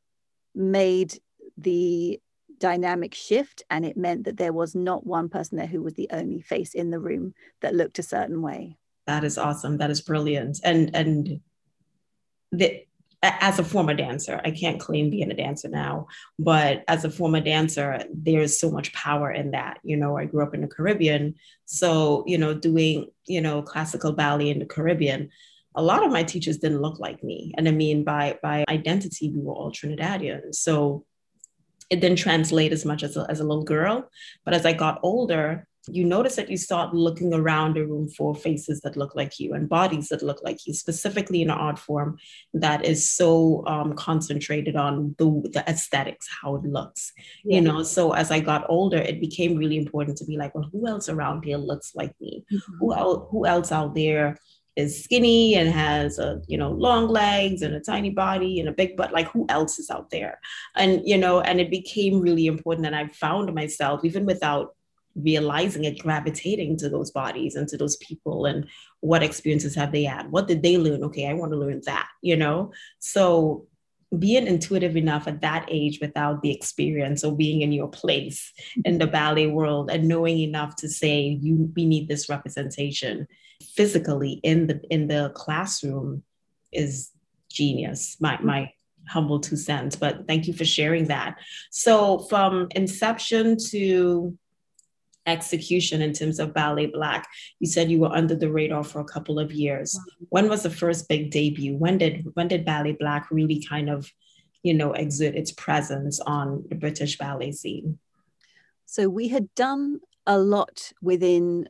made 0.55 1.18
the 1.59 2.20
dynamic 2.59 3.14
shift 3.14 3.62
and 3.70 3.85
it 3.85 3.96
meant 3.96 4.24
that 4.24 4.37
there 4.37 4.52
was 4.52 4.74
not 4.74 5.07
one 5.07 5.29
person 5.29 5.59
there 5.59 5.66
who 5.66 5.83
was 5.83 5.94
the 5.94 6.09
only 6.11 6.40
face 6.40 6.74
in 6.74 6.90
the 6.90 6.98
room 6.98 7.35
that 7.61 7.74
looked 7.74 7.98
a 7.98 8.02
certain 8.02 8.40
way 8.40 8.79
that 9.07 9.24
is 9.24 9.37
awesome 9.37 9.76
that 9.76 9.90
is 9.90 10.00
brilliant 10.00 10.59
and 10.64 10.94
and 10.94 11.40
the 12.52 12.83
as 13.41 13.59
a 13.59 13.65
former 13.65 13.95
dancer, 13.95 14.41
I 14.45 14.51
can't 14.51 14.81
claim 14.81 15.11
being 15.11 15.31
a 15.31 15.35
dancer 15.35 15.69
now, 15.69 16.09
but 16.39 16.85
as 16.89 17.05
a 17.05 17.11
former 17.11 17.41
dancer, 17.41 18.03
there's 18.12 18.59
so 18.59 18.71
much 18.71 18.93
power 18.93 19.31
in 19.31 19.53
that. 19.53 19.79
You 19.83 19.97
know, 19.97 20.17
I 20.17 20.25
grew 20.25 20.43
up 20.43 20.55
in 20.55 20.61
the 20.61 20.67
Caribbean. 20.67 21.35
So, 21.65 22.25
you 22.27 22.39
know, 22.39 22.55
doing, 22.55 23.11
you 23.27 23.41
know, 23.41 23.62
classical 23.62 24.12
ballet 24.12 24.51
in 24.51 24.59
the 24.59 24.67
Caribbean, 24.67 25.31
a 25.75 25.83
lot 25.83 26.05
of 26.05 26.11
my 26.11 26.23
teachers 26.23 26.59
didn't 26.59 26.81
look 26.81 26.99
like 26.99 27.23
me. 27.23 27.53
And 27.57 27.69
I 27.69 27.71
mean, 27.71 28.05
by, 28.05 28.39
by 28.43 28.65
identity, 28.69 29.31
we 29.31 29.43
were 29.43 29.53
all 29.53 29.71
Trinidadian. 29.71 30.55
So 30.55 31.05
it 31.91 32.01
didn't 32.01 32.19
translate 32.19 32.73
as 32.73 32.85
much 32.85 33.03
as 33.03 33.17
a, 33.17 33.27
as 33.29 33.41
a 33.41 33.45
little 33.45 33.65
girl. 33.65 34.11
But 34.45 34.55
as 34.55 34.67
I 34.67 34.73
got 34.73 35.01
older, 35.03 35.67
you 35.88 36.05
notice 36.05 36.37
that 36.37 36.51
you 36.51 36.57
start 36.57 36.94
looking 36.94 37.33
around 37.33 37.77
a 37.77 37.87
room 37.87 38.09
for 38.09 38.35
faces 38.35 38.81
that 38.81 38.96
look 38.96 39.14
like 39.14 39.38
you 39.38 39.55
and 39.55 39.68
bodies 39.68 40.09
that 40.09 40.22
look 40.22 40.40
like 40.42 40.66
you, 40.66 40.75
specifically 40.75 41.42
in 41.42 41.51
an 41.51 41.57
art 41.57 41.79
form 41.79 42.18
that 42.55 42.85
is 42.85 43.11
so 43.11 43.64
um, 43.66 43.94
concentrated 43.94 44.77
on 44.77 45.14
the, 45.18 45.25
the 45.53 45.64
aesthetics, 45.68 46.27
how 46.42 46.57
it 46.57 46.64
looks, 46.64 47.12
yeah. 47.44 47.57
you 47.57 47.61
know. 47.61 47.83
So 47.83 48.12
as 48.12 48.31
I 48.31 48.40
got 48.40 48.66
older, 48.68 48.99
it 48.99 49.20
became 49.20 49.57
really 49.57 49.77
important 49.77 50.18
to 50.18 50.25
be 50.25 50.37
like, 50.37 50.55
well, 50.55 50.68
who 50.72 50.87
else 50.87 51.09
around 51.09 51.44
here 51.44 51.59
looks 51.59 51.94
like 51.94 52.14
me? 52.20 52.44
Mm-hmm. 52.53 52.79
Who, 52.81 52.94
el- 52.94 53.29
who 53.31 53.46
else 53.46 53.70
out 53.70 53.94
there 53.94 54.37
is 54.77 55.03
skinny 55.03 55.55
and 55.55 55.70
has 55.70 56.18
a 56.18 56.40
you 56.46 56.59
know 56.59 56.70
long 56.70 57.09
legs 57.09 57.62
and 57.62 57.75
a 57.75 57.81
tiny 57.81 58.11
body 58.11 58.61
and 58.61 58.68
a 58.68 58.72
big 58.72 58.94
butt 58.94 59.11
like 59.11 59.27
who 59.29 59.46
else 59.49 59.79
is 59.79 59.88
out 59.88 60.11
there 60.11 60.38
and 60.77 61.01
you 61.03 61.16
know 61.16 61.40
and 61.40 61.61
it 61.61 61.70
became 61.70 62.20
really 62.20 62.46
important 62.46 62.87
and 62.87 62.94
i 62.94 63.07
found 63.09 63.53
myself 63.55 64.05
even 64.05 64.27
without 64.27 64.76
realizing 65.16 65.85
it 65.85 65.98
gravitating 65.98 66.76
to 66.76 66.88
those 66.88 67.11
bodies 67.11 67.55
and 67.55 67.68
to 67.68 67.76
those 67.76 67.96
people 67.96 68.46
and 68.46 68.66
what 69.00 69.22
experiences 69.22 69.74
have 69.74 69.92
they 69.92 70.05
had? 70.05 70.31
What 70.31 70.46
did 70.46 70.62
they 70.62 70.79
learn? 70.79 71.02
Okay 71.05 71.29
i 71.29 71.33
want 71.33 71.52
to 71.52 71.59
learn 71.59 71.81
that 71.87 72.09
you 72.22 72.37
know? 72.37 72.72
So 72.98 73.66
being 74.16 74.46
intuitive 74.46 74.96
enough 74.96 75.26
at 75.26 75.40
that 75.40 75.66
age 75.68 75.98
without 76.00 76.40
the 76.40 76.55
experience 76.55 77.24
or 77.24 77.37
being 77.37 77.62
in 77.62 77.72
your 77.72 77.88
place 77.88 78.52
in 78.85 78.98
the 78.98 79.07
ballet 79.07 79.48
world 79.48 79.90
and 79.90 80.07
knowing 80.07 80.38
enough 80.38 80.76
to 80.76 80.88
say 80.88 81.20
you 81.42 81.72
we 81.74 81.85
need 81.85 82.09
this 82.09 82.29
representation 82.29 83.26
physically 83.74 84.40
in 84.44 84.68
the 84.68 84.81
in 84.90 85.09
the 85.09 85.33
classroom 85.35 86.22
is 86.72 87.11
genius 87.50 88.16
my 88.20 88.38
my 88.42 88.70
humble 89.09 89.40
two 89.40 89.57
cents 89.57 89.96
but 89.96 90.26
thank 90.26 90.46
you 90.46 90.52
for 90.52 90.64
sharing 90.64 91.07
that. 91.07 91.37
So 91.70 92.20
from 92.20 92.68
inception 92.74 93.57
to 93.70 94.37
execution 95.27 96.03
in 96.03 96.12
terms 96.12 96.39
of 96.39 96.55
Ballet 96.55 96.87
Black? 96.87 97.27
You 97.61 97.67
said 97.67 97.91
you 97.91 98.01
were 98.01 98.12
under 98.12 98.35
the 98.35 98.51
radar 98.51 98.85
for 98.85 99.01
a 99.01 99.05
couple 99.05 99.39
of 99.39 99.53
years. 99.53 99.99
When 100.29 100.49
was 100.49 100.62
the 100.62 100.71
first 100.71 101.09
big 101.09 101.31
debut? 101.31 101.77
When 101.77 101.99
did 101.99 102.27
when 102.35 102.49
did 102.49 102.65
Ballet 102.65 102.93
Black 102.93 103.31
really 103.31 103.62
kind 103.69 103.91
of, 103.91 104.11
you 104.62 104.75
know, 104.75 104.93
exert 104.93 105.35
its 105.35 105.53
presence 105.53 106.21
on 106.21 106.65
the 106.69 106.77
British 106.77 107.19
ballet 107.19 107.53
scene? 107.53 107.99
So 108.87 109.09
we 109.09 109.29
had 109.29 109.53
done 109.55 110.01
a 110.27 110.39
lot 110.39 110.93
within 111.03 111.69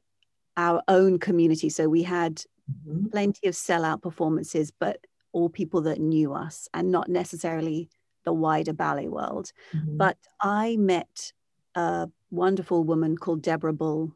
our 0.57 0.83
own 0.89 1.19
community. 1.19 1.69
So 1.69 1.89
we 1.89 2.03
had 2.03 2.37
mm-hmm. 2.71 3.07
plenty 3.07 3.49
of 3.49 3.55
sellout 3.55 4.03
performances, 4.03 4.71
but 4.71 5.07
all 5.33 5.49
people 5.49 5.83
that 5.83 6.01
knew 6.01 6.33
us 6.33 6.69
and 6.73 6.91
not 6.91 7.09
necessarily 7.09 7.91
the 8.25 8.33
wider 8.33 8.73
ballet 8.73 9.09
world. 9.09 9.53
Mm-hmm. 9.75 9.97
But 9.97 10.17
I 10.41 10.77
met 10.77 11.33
a 11.75 12.09
wonderful 12.31 12.85
woman 12.85 13.17
called 13.17 13.43
Deborah 13.43 13.73
Bull 13.73 14.13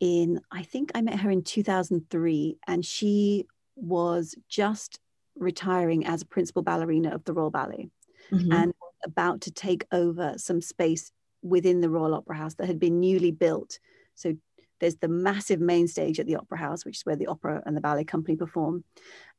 in, 0.00 0.40
I 0.50 0.64
think 0.64 0.90
I 0.94 1.00
met 1.00 1.20
her 1.20 1.30
in 1.30 1.44
2003, 1.44 2.58
and 2.66 2.84
she 2.84 3.46
was 3.76 4.34
just 4.48 4.98
retiring 5.36 6.04
as 6.06 6.22
a 6.22 6.26
principal 6.26 6.62
ballerina 6.62 7.14
of 7.14 7.24
the 7.24 7.32
Royal 7.32 7.50
Ballet 7.50 7.88
mm-hmm. 8.30 8.52
and 8.52 8.74
about 9.04 9.42
to 9.42 9.50
take 9.50 9.86
over 9.92 10.34
some 10.36 10.60
space 10.60 11.12
within 11.42 11.80
the 11.80 11.88
Royal 11.88 12.14
Opera 12.14 12.36
House 12.36 12.54
that 12.54 12.66
had 12.66 12.78
been 12.78 13.00
newly 13.00 13.30
built. 13.30 13.78
So 14.14 14.36
there's 14.80 14.96
the 14.96 15.08
massive 15.08 15.60
main 15.60 15.86
stage 15.86 16.18
at 16.18 16.26
the 16.26 16.36
Opera 16.36 16.58
House, 16.58 16.84
which 16.84 16.98
is 16.98 17.06
where 17.06 17.16
the 17.16 17.28
opera 17.28 17.62
and 17.64 17.76
the 17.76 17.80
ballet 17.80 18.04
company 18.04 18.36
perform. 18.36 18.84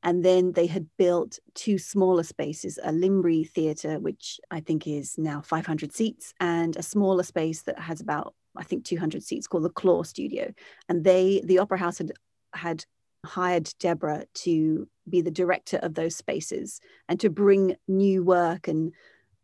And 0.04 0.24
then 0.24 0.52
they 0.52 0.68
had 0.68 0.88
built 0.98 1.39
two 1.56 1.78
smaller 1.78 2.24
spaces, 2.24 2.78
a 2.84 2.92
Linbury 2.92 3.50
Theatre, 3.50 4.00
which 4.00 4.39
I 4.52 4.60
think 4.60 4.86
is 4.86 5.18
now 5.18 5.42
500 5.42 5.94
seats, 5.94 6.34
and 6.39 6.76
a 6.76 6.84
smaller 6.84 7.24
space 7.24 7.63
that 7.63 7.80
has 7.80 8.02
about, 8.02 8.36
I 8.56 8.63
think, 8.63 8.84
200 8.84 9.24
seats 9.24 9.48
called 9.48 9.63
the 9.63 9.70
Clore 9.70 10.06
Studio. 10.06 10.54
And 10.89 11.04
they, 11.04 11.42
the 11.46 11.60
Opera 11.60 11.78
House 11.78 11.98
had 11.98 12.12
had 12.54 12.86
hired 13.26 13.74
Deborah 13.80 14.26
to 14.34 14.88
be 15.10 15.22
the 15.22 15.32
director 15.32 15.78
of 15.78 15.94
those 15.94 16.16
spaces 16.16 16.80
and 17.08 17.20
to 17.20 17.30
bring 17.30 17.76
new 17.88 18.24
work 18.24 18.68
and 18.68 18.94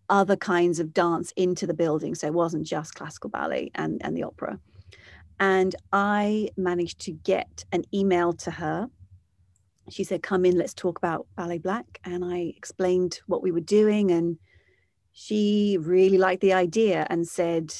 other 0.09 0.35
kinds 0.35 0.79
of 0.79 0.93
dance 0.93 1.31
into 1.35 1.67
the 1.67 1.73
building. 1.73 2.15
So 2.15 2.27
it 2.27 2.33
wasn't 2.33 2.65
just 2.65 2.95
classical 2.95 3.29
ballet 3.29 3.71
and, 3.75 4.01
and 4.03 4.17
the 4.17 4.23
opera. 4.23 4.59
And 5.39 5.75
I 5.93 6.49
managed 6.57 6.99
to 7.01 7.11
get 7.11 7.63
an 7.71 7.83
email 7.93 8.33
to 8.33 8.51
her. 8.51 8.89
She 9.89 10.03
said, 10.03 10.23
Come 10.23 10.45
in, 10.45 10.57
let's 10.57 10.73
talk 10.73 10.97
about 10.97 11.27
Ballet 11.35 11.57
Black. 11.57 11.99
And 12.03 12.23
I 12.23 12.53
explained 12.55 13.19
what 13.27 13.41
we 13.41 13.51
were 13.51 13.59
doing. 13.59 14.11
And 14.11 14.37
she 15.13 15.77
really 15.79 16.17
liked 16.17 16.41
the 16.41 16.53
idea 16.53 17.05
and 17.09 17.27
said, 17.27 17.73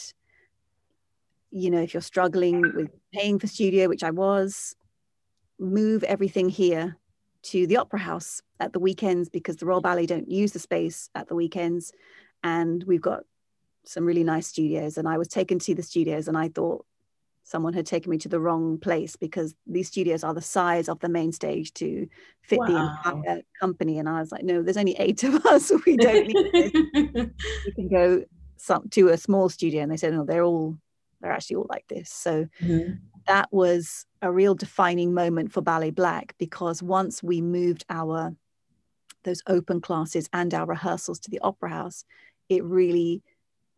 You 1.52 1.70
know, 1.72 1.82
if 1.82 1.94
you're 1.94 2.02
struggling 2.02 2.62
with 2.62 2.90
paying 3.14 3.40
for 3.40 3.48
studio, 3.48 3.88
which 3.88 4.04
I 4.04 4.12
was, 4.12 4.76
move 5.60 6.04
everything 6.04 6.50
here 6.50 6.98
to 7.42 7.68
the 7.68 7.78
opera 7.78 8.00
house 8.00 8.42
at 8.60 8.74
the 8.74 8.80
weekends 8.80 9.30
because 9.30 9.58
the 9.58 9.66
royal 9.66 9.82
ballet 9.82 10.06
don't 10.06 10.30
use 10.30 10.52
the 10.52 10.60
space 10.60 11.10
at 11.16 11.28
the 11.28 11.36
weekends 11.36 11.94
and 12.44 12.84
we've 12.84 13.02
got 13.02 13.24
some 13.86 14.06
really 14.06 14.24
nice 14.24 14.48
studios 14.48 14.98
and 14.98 15.08
i 15.08 15.18
was 15.18 15.28
taken 15.28 15.58
to 15.58 15.74
the 15.74 15.84
studios 15.84 16.28
and 16.28 16.38
i 16.38 16.50
thought 16.50 16.86
someone 17.50 17.74
had 17.74 17.86
taken 17.88 18.12
me 18.12 18.18
to 18.20 18.30
the 18.30 18.40
wrong 18.40 18.78
place 18.78 19.16
because 19.16 19.56
these 19.66 19.88
studios 19.88 20.24
are 20.24 20.36
the 20.36 20.42
size 20.42 20.88
of 20.88 21.00
the 21.00 21.10
main 21.10 21.32
stage 21.32 21.74
to 21.74 22.08
fit 22.44 22.60
wow. 22.60 22.68
the 22.68 22.76
entire 22.76 23.42
company. 23.60 23.98
And 23.98 24.08
i 24.08 24.20
was 24.20 24.32
like 24.32 24.44
no 24.44 24.62
there's 24.62 24.78
only 24.78 24.96
eight 25.00 25.24
of 25.24 25.44
us. 25.48 25.72
We 25.86 25.98
don't 25.98 26.28
need 26.28 26.52
this. 26.54 26.72
You 27.66 27.74
can 27.74 27.88
go 27.88 28.24
some 28.58 28.88
to 28.90 29.10
a 29.10 29.18
small 29.18 29.50
studio. 29.50 29.82
And 29.82 29.92
they 29.92 29.98
said 29.98 30.14
no 30.14 30.26
they're 30.26 30.44
all 30.44 30.78
they're 31.22 31.32
actually 31.32 31.56
all 31.56 31.68
like 31.70 31.88
this. 31.90 32.12
So 32.12 32.48
mm-hmm. 32.62 32.94
that 33.26 33.50
was 33.52 34.06
a 34.22 34.32
real 34.32 34.54
defining 34.54 35.14
moment 35.16 35.52
for 35.52 35.62
ballet 35.62 35.90
black 35.90 36.36
because 36.38 36.84
once 36.84 37.24
we 37.24 37.42
moved 37.42 37.84
our 37.90 38.36
those 39.24 39.42
open 39.48 39.82
classes 39.82 40.30
and 40.34 40.54
our 40.54 40.68
rehearsals 40.68 41.20
to 41.20 41.32
the 41.32 41.40
opera 41.40 41.70
house 41.70 42.06
it 42.48 42.64
really 42.64 43.22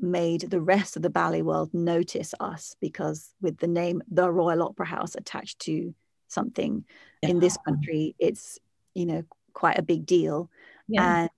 made 0.02 0.42
the 0.42 0.62
rest 0.62 0.96
of 0.96 1.02
the 1.02 1.10
ballet 1.10 1.42
world 1.42 1.74
notice 1.74 2.34
us 2.40 2.76
because 2.82 3.34
with 3.42 3.58
the 3.58 3.68
name 3.68 4.02
the 4.10 4.30
royal 4.30 4.64
opera 4.64 4.86
house 4.86 5.16
attached 5.16 5.60
to 5.60 5.94
something 6.28 6.84
yeah. 7.22 7.30
in 7.30 7.40
this 7.40 7.58
country 7.66 8.16
it's 8.20 8.58
you 8.94 9.06
know 9.06 9.24
quite 9.54 9.78
a 9.78 9.84
big 9.84 10.06
deal 10.06 10.50
yeah. 10.88 11.22
and 11.22 11.30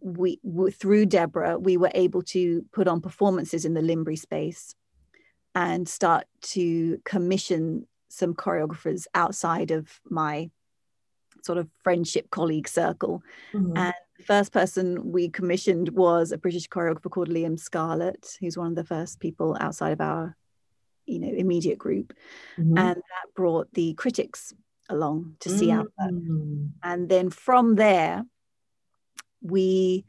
we 0.00 0.40
through 0.72 1.04
deborah 1.04 1.58
we 1.58 1.76
were 1.76 1.90
able 1.94 2.22
to 2.22 2.64
put 2.72 2.88
on 2.88 3.00
performances 3.00 3.64
in 3.64 3.74
the 3.74 3.80
Linbury 3.80 4.18
space 4.18 4.74
and 5.54 5.88
start 5.88 6.26
to 6.42 7.00
commission 7.04 7.86
some 8.08 8.34
choreographers 8.34 9.06
outside 9.14 9.70
of 9.70 10.00
my 10.08 10.50
sort 11.42 11.58
of 11.58 11.68
friendship 11.82 12.30
colleague 12.30 12.68
circle 12.68 13.22
mm-hmm. 13.52 13.76
and 13.76 13.94
first 14.24 14.52
person 14.52 15.12
we 15.12 15.28
commissioned 15.28 15.90
was 15.90 16.32
a 16.32 16.38
British 16.38 16.68
choreographer 16.68 17.10
called 17.10 17.28
Liam 17.28 17.58
Scarlett, 17.58 18.36
who's 18.40 18.56
one 18.56 18.68
of 18.68 18.74
the 18.74 18.84
first 18.84 19.20
people 19.20 19.56
outside 19.60 19.92
of 19.92 20.00
our, 20.00 20.36
you 21.06 21.18
know, 21.18 21.28
immediate 21.28 21.78
group, 21.78 22.12
mm-hmm. 22.58 22.78
and 22.78 22.96
that 22.96 23.34
brought 23.34 23.72
the 23.74 23.94
critics 23.94 24.54
along 24.88 25.36
to 25.40 25.50
see 25.50 25.66
mm-hmm. 25.66 25.78
our 25.78 25.84
work. 25.84 26.14
Mm. 26.14 26.70
And 26.82 27.08
then 27.08 27.30
from 27.30 27.74
there, 27.74 28.24
we, 29.42 30.04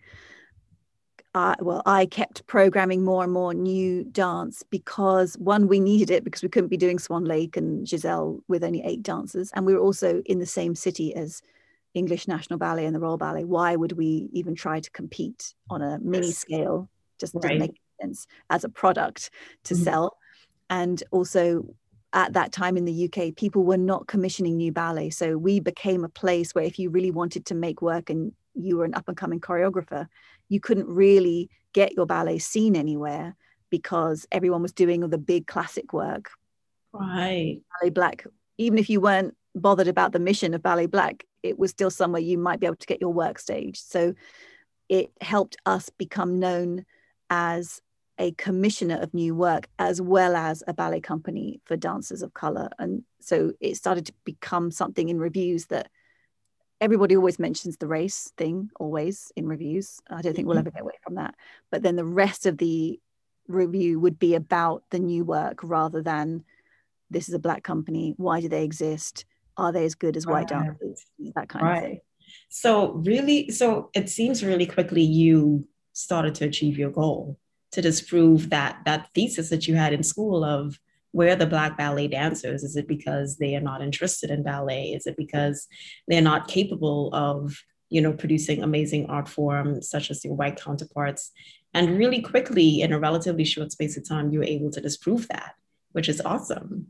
well, 1.35 1.83
I 1.85 2.07
kept 2.07 2.47
programming 2.47 3.03
more 3.03 3.23
and 3.23 3.31
more 3.31 3.53
new 3.53 4.03
dance 4.03 4.63
because 4.69 5.37
one, 5.37 5.67
we 5.67 5.79
needed 5.79 6.09
it 6.09 6.23
because 6.23 6.41
we 6.41 6.49
couldn't 6.49 6.69
be 6.69 6.77
doing 6.77 6.97
Swan 6.97 7.25
Lake 7.25 7.55
and 7.57 7.87
Giselle 7.87 8.39
with 8.47 8.63
only 8.63 8.83
eight 8.83 9.03
dancers, 9.03 9.51
and 9.53 9.65
we 9.65 9.73
were 9.73 9.79
also 9.79 10.21
in 10.25 10.39
the 10.39 10.45
same 10.45 10.73
city 10.73 11.13
as 11.13 11.41
English 11.97 12.27
National 12.27 12.59
Ballet 12.59 12.85
and 12.85 12.95
the 12.95 12.99
Royal 12.99 13.17
Ballet, 13.17 13.43
why 13.43 13.75
would 13.75 13.93
we 13.93 14.29
even 14.31 14.55
try 14.55 14.79
to 14.79 14.91
compete 14.91 15.53
on 15.69 15.81
a 15.81 15.99
mini 15.99 16.31
scale? 16.31 16.89
Just 17.19 17.33
right. 17.33 17.41
didn't 17.41 17.59
make 17.59 17.81
sense 18.01 18.27
as 18.49 18.63
a 18.63 18.69
product 18.69 19.31
to 19.65 19.73
mm-hmm. 19.73 19.83
sell. 19.83 20.17
And 20.69 21.01
also 21.11 21.75
at 22.13 22.33
that 22.33 22.51
time 22.51 22.77
in 22.77 22.85
the 22.85 23.05
UK, 23.05 23.35
people 23.35 23.63
were 23.63 23.77
not 23.77 24.07
commissioning 24.07 24.57
new 24.57 24.71
ballet. 24.71 25.09
So 25.09 25.37
we 25.37 25.59
became 25.59 26.03
a 26.03 26.09
place 26.09 26.53
where 26.53 26.63
if 26.63 26.79
you 26.79 26.89
really 26.89 27.11
wanted 27.11 27.45
to 27.47 27.55
make 27.55 27.81
work 27.81 28.09
and 28.09 28.33
you 28.53 28.77
were 28.77 28.85
an 28.85 28.95
up 28.95 29.07
and 29.07 29.17
coming 29.17 29.39
choreographer, 29.39 30.07
you 30.49 30.59
couldn't 30.59 30.87
really 30.87 31.49
get 31.73 31.93
your 31.93 32.05
ballet 32.05 32.39
seen 32.39 32.75
anywhere 32.75 33.35
because 33.69 34.25
everyone 34.31 34.61
was 34.61 34.71
doing 34.71 35.03
all 35.03 35.09
the 35.09 35.17
big 35.17 35.47
classic 35.47 35.93
work. 35.93 36.31
Right. 36.93 37.61
Ballet 37.79 37.91
Black, 37.91 38.25
even 38.57 38.79
if 38.79 38.89
you 38.89 39.01
weren't 39.01 39.35
bothered 39.59 39.87
about 39.87 40.11
the 40.11 40.19
mission 40.19 40.53
of 40.53 40.63
Ballet 40.63 40.85
Black, 40.85 41.25
it 41.43 41.57
was 41.57 41.71
still 41.71 41.89
somewhere 41.89 42.21
you 42.21 42.37
might 42.37 42.59
be 42.59 42.65
able 42.65 42.75
to 42.77 42.87
get 42.87 43.01
your 43.01 43.13
work 43.13 43.39
staged. 43.39 43.83
So 43.85 44.13
it 44.89 45.11
helped 45.21 45.57
us 45.65 45.89
become 45.89 46.39
known 46.39 46.85
as 47.29 47.81
a 48.19 48.31
commissioner 48.31 48.97
of 48.99 49.13
new 49.13 49.35
work 49.35 49.67
as 49.77 50.01
well 50.01 50.35
as 50.35 50.63
a 50.67 50.73
ballet 50.73 51.01
company 51.01 51.61
for 51.65 51.77
dancers 51.77 52.21
of 52.21 52.33
color. 52.33 52.69
And 52.79 53.03
so 53.19 53.53
it 53.59 53.75
started 53.75 54.07
to 54.07 54.13
become 54.23 54.71
something 54.71 55.09
in 55.09 55.19
reviews 55.19 55.67
that 55.67 55.89
everybody 56.81 57.15
always 57.15 57.39
mentions 57.39 57.77
the 57.77 57.87
race 57.87 58.31
thing, 58.37 58.69
always 58.79 59.31
in 59.35 59.47
reviews. 59.47 59.99
I 60.09 60.21
don't 60.21 60.35
think 60.35 60.47
we'll 60.47 60.57
mm-hmm. 60.57 60.67
ever 60.67 60.71
get 60.71 60.81
away 60.81 60.93
from 61.03 61.15
that. 61.15 61.35
But 61.71 61.83
then 61.83 61.95
the 61.95 62.05
rest 62.05 62.45
of 62.45 62.57
the 62.57 62.99
review 63.47 63.99
would 63.99 64.19
be 64.19 64.35
about 64.35 64.83
the 64.89 64.99
new 64.99 65.23
work 65.23 65.59
rather 65.63 66.01
than 66.01 66.43
this 67.09 67.29
is 67.29 67.35
a 67.35 67.39
black 67.39 67.63
company. 67.63 68.13
Why 68.17 68.41
do 68.41 68.49
they 68.49 68.63
exist? 68.63 69.25
Are 69.57 69.71
they 69.71 69.85
as 69.85 69.95
good 69.95 70.15
as 70.15 70.25
white 70.25 70.51
right. 70.51 70.65
dancers? 70.65 71.05
That 71.35 71.49
kind 71.49 71.65
right. 71.65 71.77
of 71.77 71.83
thing. 71.83 72.01
So 72.49 72.93
really, 73.05 73.49
so 73.49 73.89
it 73.93 74.09
seems 74.09 74.43
really 74.43 74.65
quickly 74.65 75.01
you 75.01 75.67
started 75.93 76.35
to 76.35 76.45
achieve 76.45 76.77
your 76.77 76.91
goal 76.91 77.37
to 77.71 77.81
disprove 77.81 78.49
that 78.49 78.79
that 78.85 79.09
thesis 79.13 79.49
that 79.49 79.67
you 79.67 79.75
had 79.75 79.93
in 79.93 80.03
school 80.03 80.43
of 80.43 80.79
where 81.11 81.35
the 81.35 81.45
black 81.45 81.77
ballet 81.77 82.07
dancers 82.07 82.63
is 82.63 82.75
it 82.75 82.87
because 82.87 83.37
they 83.37 83.55
are 83.55 83.61
not 83.61 83.81
interested 83.81 84.29
in 84.29 84.43
ballet 84.43 84.91
is 84.91 85.07
it 85.07 85.17
because 85.17 85.67
they're 86.07 86.21
not 86.21 86.47
capable 86.47 87.09
of 87.13 87.57
you 87.89 88.01
know 88.01 88.13
producing 88.13 88.61
amazing 88.61 89.05
art 89.07 89.27
forms 89.27 89.89
such 89.89 90.11
as 90.11 90.23
your 90.23 90.35
white 90.35 90.61
counterparts 90.61 91.31
and 91.73 91.97
really 91.97 92.21
quickly 92.21 92.81
in 92.81 92.93
a 92.93 92.99
relatively 92.99 93.43
short 93.43 93.71
space 93.71 93.97
of 93.97 94.07
time 94.07 94.31
you 94.31 94.39
were 94.39 94.45
able 94.45 94.69
to 94.69 94.81
disprove 94.81 95.27
that 95.27 95.53
which 95.93 96.09
is 96.09 96.21
awesome 96.21 96.87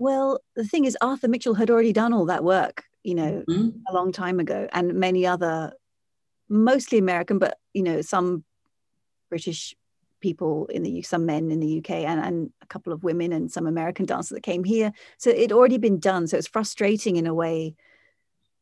well, 0.00 0.40
the 0.56 0.64
thing 0.64 0.86
is, 0.86 0.96
Arthur 1.02 1.28
Mitchell 1.28 1.54
had 1.54 1.70
already 1.70 1.92
done 1.92 2.14
all 2.14 2.24
that 2.24 2.42
work, 2.42 2.84
you 3.04 3.14
know, 3.14 3.44
mm-hmm. 3.46 3.68
a 3.86 3.92
long 3.92 4.12
time 4.12 4.40
ago, 4.40 4.66
and 4.72 4.94
many 4.94 5.26
other, 5.26 5.74
mostly 6.48 6.96
American, 6.96 7.38
but 7.38 7.58
you 7.74 7.82
know, 7.82 8.00
some 8.00 8.42
British 9.28 9.76
people 10.20 10.66
in 10.66 10.82
the 10.82 11.02
some 11.02 11.26
men 11.26 11.50
in 11.50 11.60
the 11.60 11.78
UK 11.78 11.90
and, 11.90 12.18
and 12.18 12.50
a 12.62 12.66
couple 12.66 12.94
of 12.94 13.04
women 13.04 13.30
and 13.30 13.52
some 13.52 13.66
American 13.66 14.06
dancers 14.06 14.34
that 14.34 14.42
came 14.42 14.64
here. 14.64 14.90
So 15.18 15.28
it'd 15.28 15.52
already 15.52 15.76
been 15.76 15.98
done. 15.98 16.26
So 16.26 16.38
it's 16.38 16.48
frustrating 16.48 17.16
in 17.16 17.26
a 17.26 17.34
way 17.34 17.74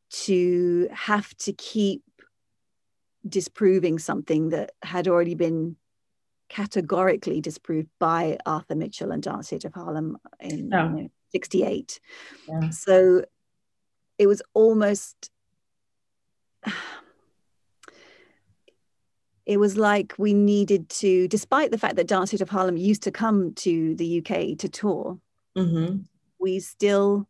to 0.09 0.89
have 0.91 1.33
to 1.37 1.53
keep 1.53 2.03
disproving 3.27 3.97
something 3.97 4.49
that 4.49 4.71
had 4.83 5.07
already 5.07 5.35
been 5.35 5.77
categorically 6.49 7.39
disproved 7.39 7.89
by 7.97 8.37
Arthur 8.45 8.75
Mitchell 8.75 9.11
and 9.11 9.23
Dance 9.23 9.49
Theatre 9.49 9.69
of 9.69 9.75
Harlem 9.75 10.17
in 10.41 10.73
oh. 10.73 10.83
you 10.83 10.89
know, 10.89 11.09
68. 11.31 11.99
Yeah. 12.47 12.69
So 12.69 13.23
it 14.17 14.27
was 14.27 14.41
almost, 14.53 15.29
it 19.45 19.57
was 19.57 19.77
like 19.77 20.13
we 20.17 20.33
needed 20.33 20.89
to, 20.89 21.27
despite 21.27 21.71
the 21.71 21.77
fact 21.77 21.95
that 21.95 22.07
Dance 22.07 22.31
Theatre 22.31 22.43
of 22.43 22.49
Harlem 22.49 22.77
used 22.77 23.03
to 23.03 23.11
come 23.11 23.53
to 23.55 23.95
the 23.95 24.19
UK 24.19 24.57
to 24.59 24.69
tour, 24.69 25.19
mm-hmm. 25.57 26.01
we 26.39 26.59
still 26.59 27.27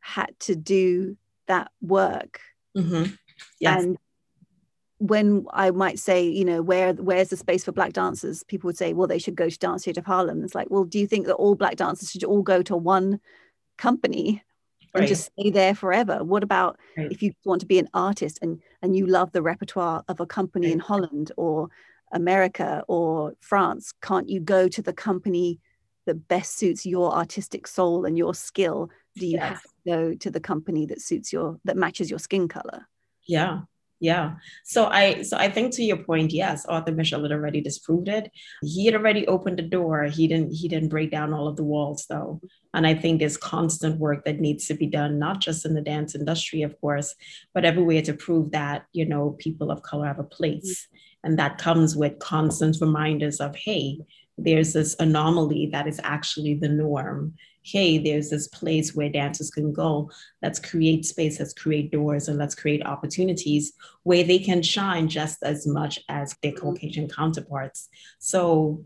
had 0.00 0.38
to 0.40 0.54
do 0.54 1.16
that 1.46 1.70
work. 1.80 2.40
Mm-hmm. 2.76 3.14
Yes. 3.60 3.82
And 3.82 3.98
when 4.98 5.46
I 5.50 5.70
might 5.70 5.98
say, 5.98 6.22
you 6.24 6.44
know, 6.44 6.62
where 6.62 6.92
where's 6.94 7.28
the 7.28 7.36
space 7.36 7.64
for 7.64 7.72
black 7.72 7.92
dancers? 7.92 8.44
People 8.44 8.68
would 8.68 8.78
say, 8.78 8.92
well, 8.92 9.08
they 9.08 9.18
should 9.18 9.34
go 9.34 9.48
to 9.48 9.58
Dance 9.58 9.84
Theatre 9.84 10.00
of 10.00 10.06
Harlem. 10.06 10.44
It's 10.44 10.54
like, 10.54 10.70
well, 10.70 10.84
do 10.84 10.98
you 10.98 11.06
think 11.06 11.26
that 11.26 11.34
all 11.34 11.54
black 11.54 11.76
dancers 11.76 12.10
should 12.10 12.24
all 12.24 12.42
go 12.42 12.62
to 12.62 12.76
one 12.76 13.20
company 13.76 14.42
and 14.94 15.00
right. 15.00 15.08
just 15.08 15.30
stay 15.32 15.50
there 15.50 15.74
forever? 15.74 16.22
What 16.22 16.44
about 16.44 16.78
right. 16.96 17.10
if 17.10 17.22
you 17.22 17.32
want 17.44 17.60
to 17.60 17.66
be 17.66 17.78
an 17.78 17.88
artist 17.92 18.38
and 18.40 18.60
and 18.82 18.96
you 18.96 19.06
love 19.06 19.32
the 19.32 19.42
repertoire 19.42 20.04
of 20.08 20.20
a 20.20 20.26
company 20.26 20.68
right. 20.68 20.74
in 20.74 20.78
Holland 20.78 21.32
or 21.36 21.68
America 22.12 22.84
or 22.86 23.34
France? 23.40 23.92
Can't 24.00 24.28
you 24.28 24.40
go 24.40 24.68
to 24.68 24.80
the 24.80 24.92
company 24.92 25.60
that 26.06 26.28
best 26.28 26.56
suits 26.56 26.86
your 26.86 27.12
artistic 27.12 27.66
soul 27.66 28.04
and 28.04 28.16
your 28.16 28.34
skill? 28.34 28.90
Do 29.16 29.26
you 29.26 29.38
yes. 29.38 29.48
have 29.48 29.62
to 29.62 29.68
go 29.86 30.14
to 30.14 30.30
the 30.30 30.40
company 30.40 30.86
that 30.86 31.00
suits 31.00 31.32
your 31.32 31.58
that 31.64 31.76
matches 31.76 32.10
your 32.10 32.20
skin 32.20 32.46
color? 32.46 32.86
Yeah 33.26 33.62
Yeah. 34.04 34.34
So 34.64 34.88
I 34.88 35.22
so 35.22 35.38
I 35.38 35.48
think 35.48 35.72
to 35.74 35.82
your 35.82 35.96
point, 35.96 36.30
yes, 36.30 36.66
Arthur 36.66 36.92
Mitchell 36.92 37.22
had 37.22 37.32
already 37.32 37.62
disproved 37.62 38.08
it. 38.08 38.30
He 38.60 38.84
had 38.84 38.94
already 38.94 39.26
opened 39.26 39.58
the 39.58 39.62
door. 39.62 40.04
He 40.04 40.28
didn't 40.28 40.52
he 40.52 40.68
didn't 40.68 40.90
break 40.90 41.10
down 41.10 41.32
all 41.32 41.48
of 41.48 41.56
the 41.56 41.64
walls 41.64 42.04
though. 42.06 42.38
And 42.74 42.86
I 42.86 42.94
think 42.94 43.18
there's 43.18 43.38
constant 43.38 43.98
work 43.98 44.26
that 44.26 44.40
needs 44.40 44.66
to 44.66 44.74
be 44.74 44.86
done, 44.86 45.18
not 45.18 45.40
just 45.40 45.64
in 45.64 45.72
the 45.72 45.80
dance 45.80 46.14
industry, 46.14 46.60
of 46.60 46.78
course, 46.82 47.14
but 47.54 47.64
everywhere 47.64 48.02
to 48.02 48.12
prove 48.12 48.50
that, 48.50 48.84
you 48.92 49.06
know, 49.06 49.36
people 49.38 49.70
of 49.70 49.80
color 49.80 50.06
have 50.06 50.18
a 50.18 50.24
place. 50.38 50.86
And 51.22 51.38
that 51.38 51.56
comes 51.56 51.96
with 51.96 52.18
constant 52.18 52.76
reminders 52.82 53.40
of, 53.40 53.56
hey, 53.56 54.00
there's 54.36 54.74
this 54.74 54.94
anomaly 54.98 55.70
that 55.72 55.86
is 55.86 55.98
actually 56.04 56.56
the 56.56 56.68
norm 56.68 57.32
hey, 57.64 57.96
there's 57.96 58.28
this 58.28 58.46
place 58.48 58.94
where 58.94 59.08
dancers 59.08 59.50
can 59.50 59.72
go. 59.72 60.10
Let's 60.42 60.58
create 60.58 61.06
space, 61.06 61.40
let's 61.40 61.54
create 61.54 61.90
doors, 61.90 62.28
and 62.28 62.38
let's 62.38 62.54
create 62.54 62.84
opportunities 62.84 63.72
where 64.02 64.22
they 64.22 64.38
can 64.38 64.62
shine 64.62 65.08
just 65.08 65.42
as 65.42 65.66
much 65.66 65.98
as 66.08 66.36
their 66.42 66.52
mm-hmm. 66.52 66.60
Caucasian 66.60 67.08
counterparts. 67.08 67.88
So, 68.18 68.84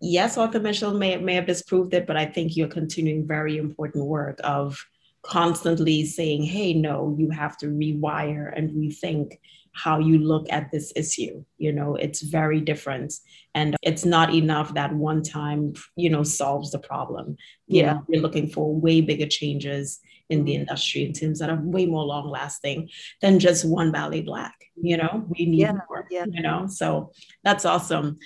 yes, 0.00 0.36
Arthur 0.36 0.60
Mitchell 0.60 0.92
may, 0.92 1.16
may 1.16 1.34
have 1.34 1.46
disproved 1.46 1.94
it, 1.94 2.06
but 2.06 2.18
I 2.18 2.26
think 2.26 2.56
you're 2.56 2.68
continuing 2.68 3.26
very 3.26 3.56
important 3.56 4.04
work 4.04 4.38
of 4.44 4.78
constantly 5.22 6.04
saying, 6.04 6.44
hey, 6.44 6.74
no, 6.74 7.16
you 7.18 7.30
have 7.30 7.56
to 7.58 7.66
rewire 7.66 8.52
and 8.54 8.70
rethink 8.70 9.38
how 9.72 9.98
you 9.98 10.18
look 10.18 10.46
at 10.50 10.70
this 10.70 10.92
issue. 10.96 11.44
You 11.58 11.72
know, 11.72 11.96
it's 11.96 12.22
very 12.22 12.60
different. 12.60 13.14
And 13.54 13.76
it's 13.82 14.04
not 14.04 14.34
enough 14.34 14.74
that 14.74 14.94
one 14.94 15.22
time, 15.22 15.74
you 15.96 16.10
know, 16.10 16.22
solves 16.22 16.70
the 16.70 16.78
problem. 16.78 17.36
You 17.66 17.82
yeah. 17.82 17.92
know, 17.92 18.04
we're 18.08 18.20
looking 18.20 18.48
for 18.48 18.74
way 18.74 19.00
bigger 19.00 19.26
changes 19.26 20.00
in 20.28 20.44
the 20.44 20.52
mm-hmm. 20.52 20.60
industry 20.60 21.04
in 21.04 21.12
terms 21.12 21.40
that 21.40 21.50
are 21.50 21.60
way 21.60 21.86
more 21.86 22.04
long 22.04 22.28
lasting 22.28 22.88
than 23.20 23.38
just 23.38 23.64
one 23.64 23.90
Ballet 23.92 24.22
Black. 24.22 24.54
You 24.80 24.96
know, 24.96 25.24
we 25.28 25.46
need 25.46 25.60
yeah, 25.60 25.72
more, 25.88 26.06
yeah. 26.10 26.24
you 26.30 26.42
know, 26.42 26.66
so 26.68 27.12
that's 27.44 27.64
awesome. 27.64 28.18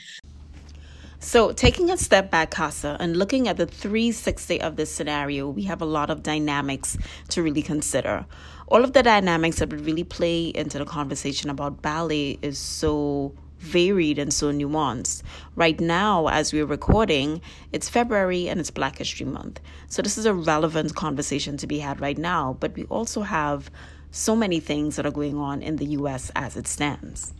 So, 1.18 1.52
taking 1.52 1.90
a 1.90 1.96
step 1.96 2.30
back, 2.30 2.50
Cassa, 2.50 2.98
and 3.00 3.16
looking 3.16 3.48
at 3.48 3.57
the 3.57 3.64
360 3.64 4.61
of 4.61 4.76
this 4.76 4.90
scenario, 4.90 5.48
we 5.48 5.62
have 5.62 5.80
a 5.80 5.87
lot 5.87 6.11
of 6.11 6.22
dynamics 6.22 6.98
to 7.30 7.42
really 7.42 7.62
consider 7.62 8.26
all 8.66 8.85
of 8.85 8.92
the 8.92 9.03
dynamics 9.03 9.59
that 9.59 9.70
would 9.70 9.85
really 9.85 10.05
play 10.05 10.46
into 10.46 10.79
the 10.79 10.85
conversation 10.85 11.50
about 11.50 11.83
ballet 11.83 12.38
is 12.42 12.59
so 12.59 13.35
varied 13.59 14.18
and 14.18 14.33
so 14.33 14.53
nuanced. 14.53 15.22
Right 15.55 15.81
now, 15.81 16.29
as 16.29 16.53
we're 16.53 16.66
recording, 16.66 17.40
it's 17.72 17.88
February 17.88 18.48
and 18.48 18.61
it's 18.61 18.70
Black 18.70 18.98
History 18.98 19.27
Month. 19.27 19.61
So, 19.88 20.03
this 20.03 20.18
is 20.18 20.27
a 20.27 20.35
relevant 20.35 20.94
conversation 20.94 21.57
to 21.59 21.66
be 21.66 21.79
had 21.79 22.00
right 22.00 22.18
now, 22.18 22.57
but 22.61 22.74
we 22.74 22.85
also 22.85 23.22
have 23.22 23.70
so 24.11 24.37
many 24.37 24.61
things 24.61 24.96
that 24.96 25.07
are 25.07 25.11
going 25.11 25.37
on 25.37 25.62
in 25.62 25.77
the 25.77 25.87
US 25.87 26.31
as 26.37 26.57
it 26.57 26.66
stands 26.66 27.33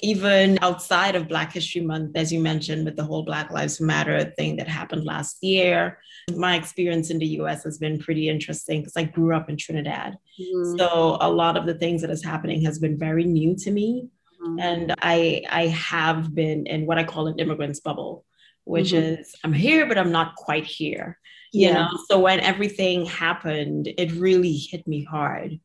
even 0.00 0.58
outside 0.62 1.16
of 1.16 1.28
Black 1.28 1.52
History 1.52 1.80
Month, 1.80 2.12
as 2.16 2.32
you 2.32 2.40
mentioned, 2.40 2.84
with 2.84 2.96
the 2.96 3.04
whole 3.04 3.24
Black 3.24 3.50
Lives 3.50 3.80
Matter 3.80 4.32
thing 4.36 4.56
that 4.56 4.68
happened 4.68 5.04
last 5.04 5.42
year, 5.42 5.98
my 6.36 6.56
experience 6.56 7.10
in 7.10 7.18
the 7.18 7.26
US 7.40 7.64
has 7.64 7.78
been 7.78 7.98
pretty 7.98 8.28
interesting 8.28 8.80
because 8.80 8.96
I 8.96 9.04
grew 9.04 9.34
up 9.34 9.50
in 9.50 9.56
Trinidad. 9.56 10.16
Mm-hmm. 10.40 10.78
So 10.78 11.18
a 11.20 11.28
lot 11.28 11.56
of 11.56 11.66
the 11.66 11.74
things 11.74 12.02
that 12.02 12.10
is 12.10 12.24
happening 12.24 12.62
has 12.62 12.78
been 12.78 12.96
very 12.96 13.24
new 13.24 13.56
to 13.56 13.70
me. 13.70 14.08
Mm-hmm. 14.40 14.60
And 14.60 14.94
I 15.02 15.42
I 15.48 15.66
have 15.66 16.32
been 16.32 16.66
in 16.66 16.86
what 16.86 16.98
I 16.98 17.04
call 17.04 17.26
an 17.26 17.38
immigrant's 17.40 17.80
bubble, 17.80 18.24
which 18.64 18.92
mm-hmm. 18.92 19.20
is 19.20 19.34
I'm 19.42 19.52
here, 19.52 19.86
but 19.86 19.98
I'm 19.98 20.12
not 20.12 20.36
quite 20.36 20.64
here. 20.64 21.18
Yeah. 21.52 21.68
You 21.68 21.74
know, 21.74 21.88
so 22.08 22.20
when 22.20 22.40
everything 22.40 23.06
happened, 23.06 23.88
it 23.98 24.12
really 24.12 24.52
hit 24.52 24.86
me 24.86 25.02
hard 25.02 25.58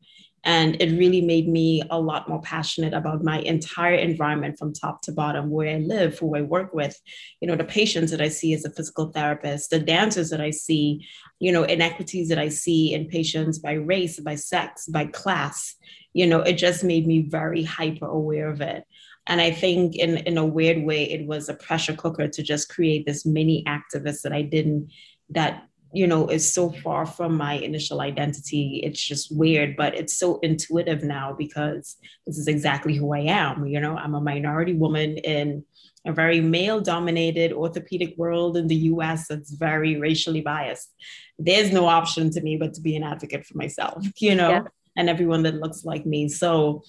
and 0.43 0.75
it 0.82 0.97
really 0.97 1.21
made 1.21 1.47
me 1.47 1.82
a 1.89 1.99
lot 1.99 2.27
more 2.27 2.41
passionate 2.41 2.93
about 2.93 3.23
my 3.23 3.39
entire 3.39 3.95
environment 3.95 4.60
from 4.60 4.73
top 4.73 5.01
to 5.03 5.12
bottom, 5.12 5.49
where 5.49 5.75
I 5.75 5.79
live, 5.79 6.19
who 6.19 6.36
I 6.36 6.41
work 6.41 6.73
with, 6.73 6.99
you 7.39 7.47
know, 7.47 7.56
the 7.56 7.63
patients 7.63 8.12
that 8.12 8.21
I 8.21 8.27
see 8.27 8.53
as 8.53 8.65
a 8.65 8.71
physical 8.71 9.12
therapist, 9.12 9.69
the 9.69 9.79
dancers 9.79 10.29
that 10.32 10.41
I 10.41 10.51
see, 10.51 11.08
you 11.39 11.51
know, 11.51 11.63
inequities 11.63 12.27
that 12.29 12.39
I 12.39 12.49
see 12.49 12.93
in 12.93 13.08
patients 13.08 13.60
by 13.60 13.73
race, 13.73 14.19
by 14.19 14.36
sex, 14.36 14.88
by 14.88 15.06
class. 15.06 15.75
You 16.13 16.27
know, 16.27 16.41
it 16.41 16.53
just 16.53 16.84
made 16.84 17.08
me 17.08 17.21
very 17.21 17.63
hyper 17.63 18.06
aware 18.06 18.49
of 18.49 18.62
it. 18.62 18.84
And 19.27 19.39
I 19.39 19.51
think 19.51 19.95
in, 19.95 20.17
in 20.17 20.38
a 20.38 20.45
weird 20.45 20.84
way, 20.84 21.10
it 21.10 21.25
was 21.25 21.47
a 21.47 21.53
pressure 21.53 21.95
cooker 21.95 22.27
to 22.27 22.43
just 22.43 22.69
create 22.69 23.06
this 23.06 23.25
mini 23.25 23.63
activist 23.65 24.23
that 24.23 24.34
I 24.34 24.41
didn't, 24.41 24.91
that 25.29 25.63
you 25.93 26.08
know 26.08 26.27
is 26.27 26.51
so 26.51 26.71
far 26.71 27.06
from 27.06 27.38
my 27.38 27.53
initial 27.53 28.01
identity. 28.01 28.82
It's 28.84 29.01
just 29.01 29.36
weird 29.36 29.75
but 29.75 29.95
it's 29.95 30.17
so 30.17 30.39
intuitive 30.39 31.03
now 31.03 31.34
because 31.38 31.97
this 32.25 32.38
is 32.38 32.47
exactly 32.47 32.95
who 32.95 33.13
i 33.13 33.19
am 33.19 33.65
you 33.65 33.79
know? 33.79 33.95
I'm 33.95 34.15
a 34.15 34.21
minority 34.21 34.73
woman 34.73 35.17
in 35.17 35.63
a 36.06 36.12
very 36.12 36.41
male 36.41 36.82
dominated 36.82 37.53
orthopedic 37.53 38.15
world 38.17 38.58
in 38.58 38.67
the 38.67 38.75
us 38.75 39.27
that's 39.27 39.51
very 39.51 39.95
racially 39.97 40.41
biased. 40.41 40.93
There's 41.39 41.71
no 41.71 41.88
option 41.88 42.29
to 42.32 42.41
me 42.41 42.58
but 42.58 42.73
to 42.73 42.82
be 42.82 42.95
an 42.95 43.03
advocate 43.03 43.45
for 43.45 43.58
myself 43.58 44.06
you 44.19 44.36
know? 44.36 44.49
Yeah. 44.49 44.63
and 44.97 45.10
everyone 45.10 45.43
that 45.43 45.56
looks 45.56 45.86
like 45.86 46.06
me. 46.06 46.27
So 46.27 46.84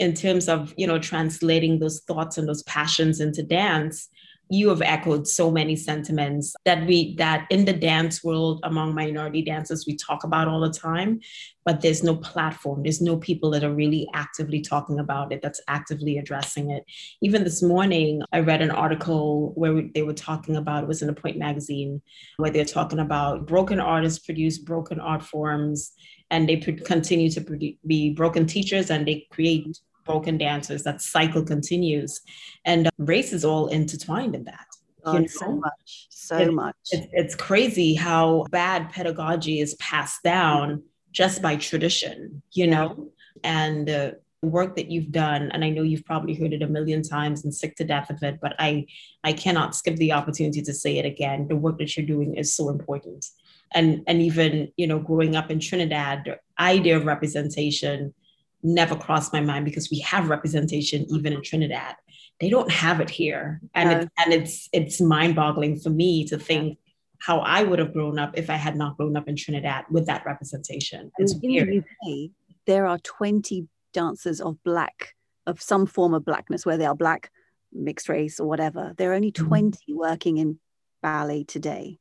in 0.00 0.14
terms 0.14 0.48
of 0.48 0.74
you 0.76 0.86
know 0.86 0.98
translating 0.98 1.78
those 1.78 2.00
thoughts 2.00 2.38
and 2.38 2.48
those 2.48 2.64
passions 2.64 3.20
into 3.20 3.42
dance 3.42 4.08
you 4.52 4.68
have 4.68 4.82
echoed 4.82 5.28
so 5.28 5.50
many 5.50 5.76
sentiments 5.76 6.54
that 6.64 6.84
we 6.86 7.14
that 7.16 7.46
in 7.50 7.64
the 7.64 7.72
dance 7.72 8.24
world 8.24 8.60
among 8.64 8.94
minority 8.94 9.42
dancers 9.42 9.84
we 9.86 9.96
talk 9.96 10.24
about 10.24 10.48
all 10.48 10.60
the 10.60 10.70
time 10.70 11.20
but 11.64 11.82
there's 11.82 12.02
no 12.02 12.16
platform. 12.16 12.82
There's 12.82 13.00
no 13.00 13.16
people 13.16 13.50
that 13.50 13.62
are 13.62 13.72
really 13.72 14.08
actively 14.14 14.60
talking 14.60 14.98
about 14.98 15.32
it 15.32 15.40
that's 15.40 15.60
actively 15.68 16.18
addressing 16.18 16.70
it. 16.70 16.84
Even 17.22 17.44
this 17.44 17.62
morning 17.62 18.22
i 18.32 18.40
read 18.40 18.62
an 18.62 18.70
article 18.70 19.52
where 19.54 19.82
they 19.94 20.02
were 20.02 20.12
talking 20.12 20.56
about 20.56 20.82
it 20.82 20.88
was 20.88 21.02
in 21.02 21.08
a 21.08 21.12
Pointe 21.12 21.38
magazine 21.38 22.02
where 22.38 22.50
they're 22.50 22.64
talking 22.64 22.98
about 22.98 23.46
broken 23.46 23.78
artists 23.78 24.18
produce 24.18 24.58
broken 24.58 24.98
art 25.00 25.22
forms 25.22 25.92
and 26.30 26.48
they 26.48 26.56
continue 26.56 27.30
to 27.30 27.40
be 27.86 28.10
broken 28.10 28.46
teachers 28.46 28.90
and 28.90 29.06
they 29.06 29.26
create 29.30 29.78
broken 30.10 30.38
dancers. 30.38 30.82
That 30.82 31.00
cycle 31.00 31.44
continues, 31.44 32.20
and 32.64 32.86
uh, 32.86 32.90
race 32.98 33.32
is 33.32 33.44
all 33.44 33.68
intertwined 33.68 34.34
in 34.34 34.44
that. 34.44 34.66
Oh, 35.04 35.14
you 35.14 35.20
know? 35.20 35.26
so 35.26 35.52
much, 35.52 36.06
so 36.10 36.38
it, 36.38 36.52
much. 36.52 36.76
It, 36.90 37.08
it's 37.12 37.34
crazy 37.34 37.94
how 37.94 38.46
bad 38.50 38.90
pedagogy 38.90 39.60
is 39.60 39.74
passed 39.74 40.22
down 40.22 40.82
just 41.12 41.42
by 41.42 41.56
tradition, 41.56 42.42
you 42.52 42.66
know, 42.66 43.10
and 43.42 43.88
the 43.88 44.20
work 44.42 44.74
that 44.76 44.90
you've 44.90 45.12
done 45.12 45.50
and 45.52 45.62
i 45.62 45.68
know 45.68 45.82
you've 45.82 46.04
probably 46.06 46.34
heard 46.34 46.54
it 46.54 46.62
a 46.62 46.66
million 46.66 47.02
times 47.02 47.44
and 47.44 47.54
sick 47.54 47.76
to 47.76 47.84
death 47.84 48.08
of 48.08 48.22
it 48.22 48.38
but 48.40 48.54
i 48.58 48.86
i 49.22 49.34
cannot 49.34 49.74
skip 49.74 49.96
the 49.96 50.12
opportunity 50.12 50.62
to 50.62 50.72
say 50.72 50.96
it 50.96 51.04
again 51.04 51.46
the 51.48 51.56
work 51.56 51.76
that 51.76 51.94
you're 51.94 52.06
doing 52.06 52.34
is 52.34 52.54
so 52.54 52.70
important 52.70 53.26
and 53.72 54.02
and 54.06 54.22
even 54.22 54.72
you 54.78 54.86
know 54.86 54.98
growing 54.98 55.36
up 55.36 55.50
in 55.50 55.60
trinidad 55.60 56.22
the 56.24 56.38
idea 56.58 56.96
of 56.96 57.04
representation 57.04 58.14
never 58.62 58.96
crossed 58.96 59.32
my 59.32 59.40
mind 59.40 59.64
because 59.64 59.90
we 59.90 60.00
have 60.00 60.28
representation 60.28 61.06
even 61.10 61.32
in 61.32 61.42
Trinidad. 61.42 61.96
They 62.40 62.48
don't 62.48 62.70
have 62.70 63.00
it 63.00 63.10
here, 63.10 63.60
and 63.74 63.92
it's, 63.92 64.10
and 64.18 64.32
it's 64.32 64.68
it's 64.72 65.00
mind 65.00 65.36
boggling 65.36 65.78
for 65.78 65.90
me 65.90 66.26
to 66.28 66.38
think 66.38 66.78
how 67.18 67.40
I 67.40 67.62
would 67.62 67.78
have 67.78 67.92
grown 67.92 68.18
up 68.18 68.38
if 68.38 68.48
I 68.48 68.54
had 68.54 68.76
not 68.76 68.96
grown 68.96 69.16
up 69.16 69.28
in 69.28 69.36
Trinidad 69.36 69.84
with 69.90 70.06
that 70.06 70.24
representation. 70.24 71.12
It's 71.18 71.34
in 71.34 71.40
weird. 71.42 71.68
the 71.68 71.78
UK, 71.78 72.30
there 72.66 72.86
are 72.86 72.98
twenty 72.98 73.68
dancers 73.92 74.40
of 74.40 74.62
black 74.64 75.14
of 75.46 75.60
some 75.60 75.86
form 75.86 76.14
of 76.14 76.24
blackness, 76.24 76.64
where 76.64 76.78
they 76.78 76.86
are 76.86 76.94
black, 76.94 77.30
mixed 77.72 78.08
race, 78.08 78.40
or 78.40 78.48
whatever. 78.48 78.94
There 78.96 79.10
are 79.10 79.14
only 79.14 79.32
mm-hmm. 79.32 79.48
20 79.48 79.78
mm-hmm. 79.78 79.98
working 79.98 80.38
in 80.38 80.58
ballet 81.02 81.44
today. 81.44 81.98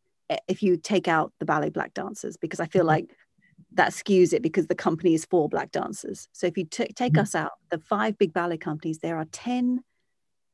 If 0.48 0.62
you 0.62 0.78
take 0.78 1.08
out 1.08 1.34
the 1.40 1.46
ballet 1.46 1.70
black 1.70 1.94
dancers, 1.94 2.38
because 2.38 2.60
I 2.60 2.68
feel 2.68 2.82
mm-hmm. 2.82 2.88
like 2.88 3.10
that 3.74 3.92
skews 3.92 4.34
it 4.34 4.42
because 4.42 4.68
the 4.68 4.76
company 4.76 5.14
is 5.14 5.26
for 5.26 5.48
black 5.48 5.72
dancers. 5.72 6.28
So 6.32 6.48
if 6.48 6.58
you 6.58 6.66
t- 6.66 6.88
take 6.88 7.14
mm-hmm. 7.14 7.22
us 7.22 7.36
out, 7.36 7.52
the 7.70 7.80
five 7.80 8.18
big 8.18 8.34
ballet 8.34 8.58
companies, 8.58 9.00
there 9.00 9.18
are 9.18 9.26
10, 9.32 9.84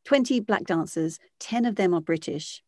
20 0.05 0.39
black 0.41 0.65
dancers, 0.65 1.19
10 1.39 1.65
of 1.65 1.75
them 1.75 1.93
are 1.93 2.01
British. 2.01 2.61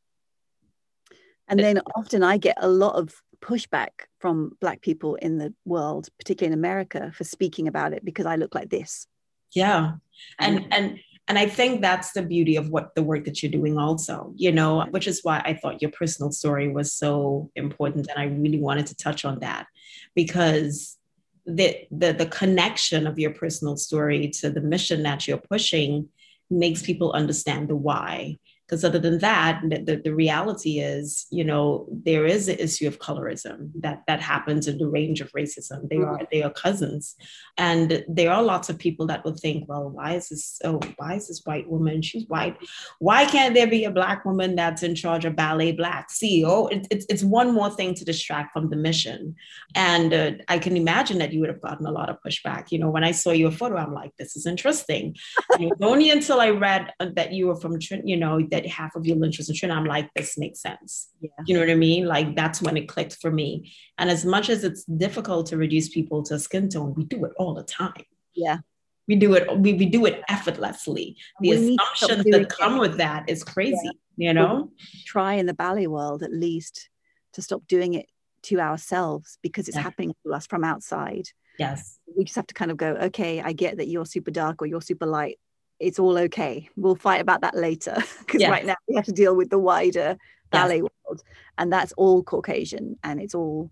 And 1.50 1.60
then 1.60 1.80
often 1.96 2.24
I 2.24 2.38
get 2.38 2.58
a 2.60 2.68
lot 2.68 2.96
of 2.96 3.22
pushback 3.42 3.90
from 4.20 4.52
black 4.60 4.82
people 4.82 5.16
in 5.16 5.38
the 5.38 5.54
world, 5.66 6.10
particularly 6.18 6.52
in 6.52 6.60
America, 6.60 7.12
for 7.16 7.24
speaking 7.24 7.68
about 7.68 7.94
it 7.94 8.04
because 8.04 8.26
I 8.26 8.36
look 8.36 8.54
like 8.54 8.70
this. 8.70 9.08
Yeah. 9.54 9.94
And 10.40 10.68
and 10.72 11.00
and 11.28 11.38
I 11.38 11.48
think 11.48 11.82
that's 11.82 12.14
the 12.14 12.22
beauty 12.22 12.56
of 12.56 12.70
what 12.70 12.96
the 12.96 13.04
work 13.04 13.26
that 13.26 13.44
you're 13.44 13.52
doing 13.52 13.78
also, 13.78 14.34
you 14.38 14.52
know, 14.52 14.86
which 14.92 15.08
is 15.08 15.20
why 15.24 15.42
I 15.44 15.56
thought 15.56 15.82
your 15.82 15.92
personal 15.92 16.32
story 16.32 16.70
was 16.70 16.94
so 16.94 17.52
important. 17.56 18.08
And 18.10 18.18
I 18.18 18.34
really 18.34 18.60
wanted 18.60 18.88
to 18.88 18.96
touch 18.96 19.26
on 19.26 19.40
that 19.40 19.68
because 20.16 20.98
the, 21.46 21.86
the, 21.92 22.14
the 22.14 22.28
connection 22.28 23.08
of 23.08 23.20
your 23.20 23.32
personal 23.32 23.76
story 23.76 24.30
to 24.40 24.50
the 24.50 24.62
mission 24.62 25.04
that 25.04 25.28
you're 25.28 25.38
pushing 25.38 26.08
makes 26.50 26.82
people 26.82 27.12
understand 27.12 27.68
the 27.68 27.76
why 27.76 28.38
because 28.68 28.84
other 28.84 29.00
than 29.00 29.20
that 29.20 29.62
the, 29.70 30.02
the 30.04 30.14
reality 30.14 30.80
is 30.80 31.26
you 31.32 31.44
know 31.44 31.88
there 31.90 32.26
is 32.26 32.50
an 32.50 32.58
issue 32.60 32.88
of 32.88 33.00
colorism 33.00 33.72
that 33.76 34.04
that 34.08 34.22
happens 34.22 34.68
in 34.68 34.78
the 34.78 34.88
range 34.88 35.22
of 35.22 35.32
racism. 35.32 35.88
They 35.90 35.98
mm-hmm. 35.98 36.24
are 36.24 36.28
they 36.32 36.44
are 36.44 36.52
cousins. 36.52 37.16
And 37.58 38.04
there 38.08 38.32
are 38.32 38.44
lots 38.44 38.70
of 38.70 38.78
people 38.78 39.08
that 39.08 39.24
would 39.26 39.40
think 39.40 39.68
well 39.68 39.90
why 39.90 40.14
is 40.14 40.30
this 40.30 40.60
oh 40.64 40.80
why 40.98 41.16
is 41.16 41.28
this 41.28 41.42
white 41.46 41.70
woman? 41.70 42.02
She's 42.02 42.28
white. 42.28 42.58
Why 43.00 43.26
can't 43.26 43.54
there 43.54 43.68
be 43.68 43.86
a 43.86 43.92
black 43.92 44.26
woman 44.26 44.56
that's 44.56 44.84
in 44.84 44.96
charge 44.96 45.26
of 45.26 45.36
ballet 45.36 45.72
black 45.72 46.10
ceo 46.10 46.72
it, 46.72 46.88
it's, 46.92 47.06
it's 47.10 47.24
one 47.24 47.54
more 47.54 47.70
thing 47.70 47.94
to 47.96 48.06
distract 48.06 48.54
from 48.54 48.70
the 48.70 48.76
mission. 48.76 49.36
And 49.76 50.14
uh, 50.14 50.32
i 50.48 50.60
can 50.60 50.76
imagine 50.78 51.18
that 51.20 51.34
you 51.34 51.40
would 51.40 51.50
have 51.50 51.62
gotten 51.62 51.86
a 51.86 51.92
lot 51.92 52.10
of 52.10 52.22
pushback. 52.26 52.72
You 52.72 52.80
know 52.80 52.90
when 52.90 53.04
i 53.04 53.12
saw 53.12 53.32
your 53.32 53.52
photo 53.52 53.78
i'm 53.78 53.94
like 53.94 54.16
this 54.18 54.36
is 54.36 54.46
interesting. 54.46 55.16
Only 55.82 56.10
until 56.12 56.42
i 56.42 56.50
read 56.50 56.94
uh, 57.00 57.08
that 57.16 57.34
you 57.34 57.48
were 57.48 57.56
from 57.56 57.78
you 58.04 58.18
know 58.18 58.42
that 58.52 58.57
half 58.66 58.96
of 58.96 59.06
your 59.06 59.24
interest 59.24 59.50
in 59.50 59.56
Trinidad, 59.56 59.80
I'm 59.80 59.86
like, 59.86 60.10
this 60.16 60.38
makes 60.38 60.62
sense. 60.62 61.10
Yeah. 61.22 61.30
You 61.46 61.54
know 61.56 61.62
what 61.62 61.70
I 61.70 61.76
mean? 61.76 62.06
Like 62.06 62.36
that's 62.36 62.62
when 62.62 62.78
it 62.78 62.88
clicked 62.88 63.18
for 63.22 63.32
me. 63.32 63.74
And 63.98 64.10
as 64.10 64.26
much 64.26 64.50
as 64.50 64.64
it's 64.64 64.84
difficult 64.86 65.48
to 65.48 65.58
reduce 65.58 65.90
people 65.90 66.24
to 66.24 66.40
skin 66.40 66.70
tone, 66.70 66.94
we 66.96 67.06
do 67.06 67.24
it 67.26 67.32
all 67.38 67.54
the 67.54 67.64
time. 67.64 68.04
Yeah. 68.34 68.60
We 69.08 69.16
do 69.16 69.34
it, 69.36 69.58
we, 69.58 69.74
we 69.74 69.86
do 69.86 70.06
it 70.06 70.22
effortlessly. 70.28 71.16
The 71.40 71.50
we 71.50 71.76
assumptions 71.76 72.26
that 72.26 72.50
come 72.50 72.78
with 72.78 72.98
that 72.98 73.30
is 73.30 73.44
crazy, 73.44 73.78
yeah. 74.18 74.30
you 74.30 74.34
know? 74.34 74.72
try 75.06 75.36
in 75.36 75.46
the 75.46 75.54
ballet 75.54 75.88
world 75.88 76.24
at 76.24 76.34
least 76.34 76.90
to 77.34 77.42
stop 77.42 77.66
doing 77.68 77.94
it 77.94 78.08
to 78.44 78.60
ourselves 78.60 79.38
because 79.42 79.68
it's 79.68 79.78
yeah. 79.78 79.84
happening 79.84 80.14
to 80.26 80.34
us 80.34 80.46
from 80.46 80.64
outside. 80.64 81.30
Yes. 81.58 82.00
We 82.18 82.24
just 82.26 82.36
have 82.36 82.48
to 82.48 82.54
kind 82.54 82.72
of 82.72 82.78
go, 82.78 82.96
okay, 83.04 83.42
I 83.42 83.54
get 83.54 83.78
that 83.78 83.88
you're 83.88 84.06
super 84.06 84.32
dark 84.32 84.62
or 84.62 84.66
you're 84.66 84.82
super 84.82 85.06
light 85.06 85.40
it's 85.80 86.00
all 86.00 86.18
okay. 86.18 86.70
We'll 86.76 86.96
fight 86.96 87.22
about 87.22 87.42
that 87.42 87.56
later 87.56 87.96
because 88.20 88.42
yes. 88.42 88.50
right 88.50 88.66
now 88.66 88.76
we 88.88 88.96
have 88.96 89.06
to 89.06 89.12
deal 89.12 89.36
with 89.36 89.50
the 89.50 89.60
wider 89.60 90.18
ballet 90.52 90.78
yes. 90.78 90.84
world, 91.06 91.24
and 91.58 91.72
that's 91.72 91.92
all 91.94 92.24
Caucasian, 92.24 92.98
and 93.04 93.22
it's 93.22 93.36
all 93.36 93.70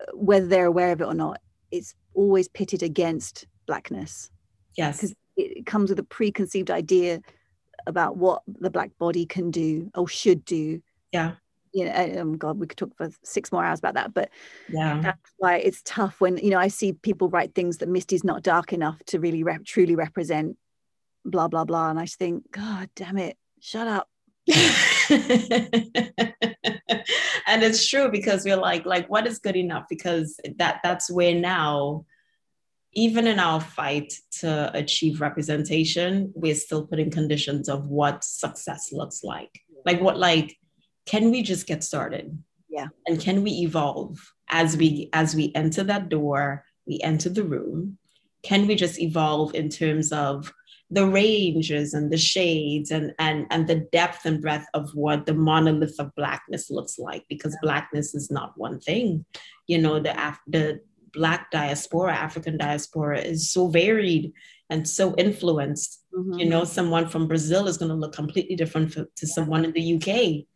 uh, 0.00 0.04
whether 0.14 0.46
they're 0.46 0.66
aware 0.66 0.92
of 0.92 1.00
it 1.00 1.06
or 1.06 1.14
not. 1.14 1.40
It's 1.70 1.94
always 2.14 2.48
pitted 2.48 2.82
against 2.82 3.46
blackness. 3.66 4.30
Yes, 4.76 4.96
because 4.96 5.14
it 5.36 5.66
comes 5.66 5.90
with 5.90 5.98
a 5.98 6.04
preconceived 6.04 6.70
idea 6.70 7.20
about 7.86 8.16
what 8.16 8.42
the 8.46 8.70
black 8.70 8.90
body 8.98 9.26
can 9.26 9.50
do 9.50 9.90
or 9.94 10.08
should 10.08 10.44
do. 10.44 10.82
Yeah. 11.12 11.32
You 11.72 11.86
know, 11.86 11.92
oh 11.94 12.34
God, 12.34 12.58
we 12.58 12.66
could 12.66 12.78
talk 12.78 12.96
for 12.96 13.10
six 13.22 13.50
more 13.50 13.64
hours 13.64 13.78
about 13.78 13.94
that, 13.94 14.12
but 14.12 14.30
yeah, 14.68 15.00
that's 15.00 15.32
why 15.38 15.56
it's 15.56 15.80
tough 15.84 16.20
when 16.20 16.36
you 16.36 16.50
know 16.50 16.58
I 16.58 16.68
see 16.68 16.92
people 16.92 17.28
write 17.28 17.54
things 17.54 17.78
that 17.78 17.88
Misty's 17.88 18.24
not 18.24 18.42
dark 18.42 18.72
enough 18.72 19.02
to 19.06 19.18
really 19.18 19.42
rep- 19.42 19.64
truly 19.64 19.96
represent 19.96 20.56
blah 21.24 21.46
blah 21.46 21.64
blah 21.64 21.88
and 21.88 22.00
i 22.00 22.04
just 22.04 22.18
think 22.18 22.50
god 22.50 22.90
damn 22.96 23.16
it 23.16 23.36
shut 23.60 23.86
up. 23.86 24.08
And 27.46 27.62
it's 27.62 27.86
true 27.86 28.10
because 28.10 28.44
we're 28.44 28.56
like 28.56 28.86
like 28.86 29.08
what 29.10 29.26
is 29.26 29.38
good 29.38 29.56
enough? 29.56 29.84
Because 29.88 30.40
that 30.56 30.80
that's 30.82 31.10
where 31.10 31.34
now 31.34 32.06
even 32.94 33.26
in 33.26 33.38
our 33.38 33.60
fight 33.60 34.12
to 34.40 34.70
achieve 34.74 35.20
representation 35.20 36.32
we're 36.34 36.54
still 36.54 36.86
putting 36.86 37.10
conditions 37.10 37.68
of 37.68 37.88
what 37.88 38.24
success 38.24 38.90
looks 38.92 39.22
like. 39.22 39.50
Like 39.84 40.00
what 40.00 40.18
like 40.18 40.56
can 41.06 41.30
we 41.30 41.42
just 41.42 41.66
get 41.66 41.84
started? 41.84 42.42
Yeah. 42.68 42.88
And 43.06 43.20
can 43.20 43.42
we 43.42 43.50
evolve 43.50 44.18
as 44.48 44.76
we 44.76 45.10
as 45.12 45.34
we 45.34 45.52
enter 45.54 45.82
that 45.84 46.08
door 46.08 46.64
we 46.86 47.00
enter 47.02 47.28
the 47.28 47.44
room? 47.44 47.98
Can 48.42 48.66
we 48.66 48.74
just 48.74 49.00
evolve 49.00 49.54
in 49.54 49.68
terms 49.68 50.10
of 50.10 50.52
the 50.90 51.06
ranges 51.06 51.94
and 51.94 52.10
the 52.10 52.18
shades 52.18 52.90
and 52.90 53.14
and 53.18 53.46
and 53.50 53.66
the 53.66 53.86
depth 53.92 54.24
and 54.24 54.40
breadth 54.40 54.66
of 54.74 54.90
what 54.94 55.26
the 55.26 55.34
monolith 55.34 55.98
of 55.98 56.14
blackness 56.14 56.70
looks 56.70 56.98
like? 56.98 57.24
Because 57.28 57.56
blackness 57.62 58.14
is 58.14 58.30
not 58.30 58.56
one 58.56 58.80
thing. 58.80 59.24
You 59.66 59.78
know 59.78 60.00
the 60.00 60.12
Af- 60.12 60.40
the 60.46 60.80
black 61.12 61.50
diaspora 61.50 62.14
african 62.14 62.56
diaspora 62.56 63.20
is 63.20 63.50
so 63.50 63.68
varied 63.68 64.32
and 64.70 64.88
so 64.88 65.14
influenced. 65.16 65.98
Mm-hmm. 66.14 66.40
you 66.40 66.46
know 66.46 66.64
someone 66.64 67.08
from 67.08 67.26
brazil 67.26 67.66
is 67.66 67.78
going 67.78 67.88
to 67.88 67.94
look 67.94 68.14
completely 68.14 68.54
different 68.54 68.92
for, 68.92 69.06
to 69.16 69.26
someone 69.26 69.64
in 69.64 69.72
the 69.72 69.94
uk 69.94 70.46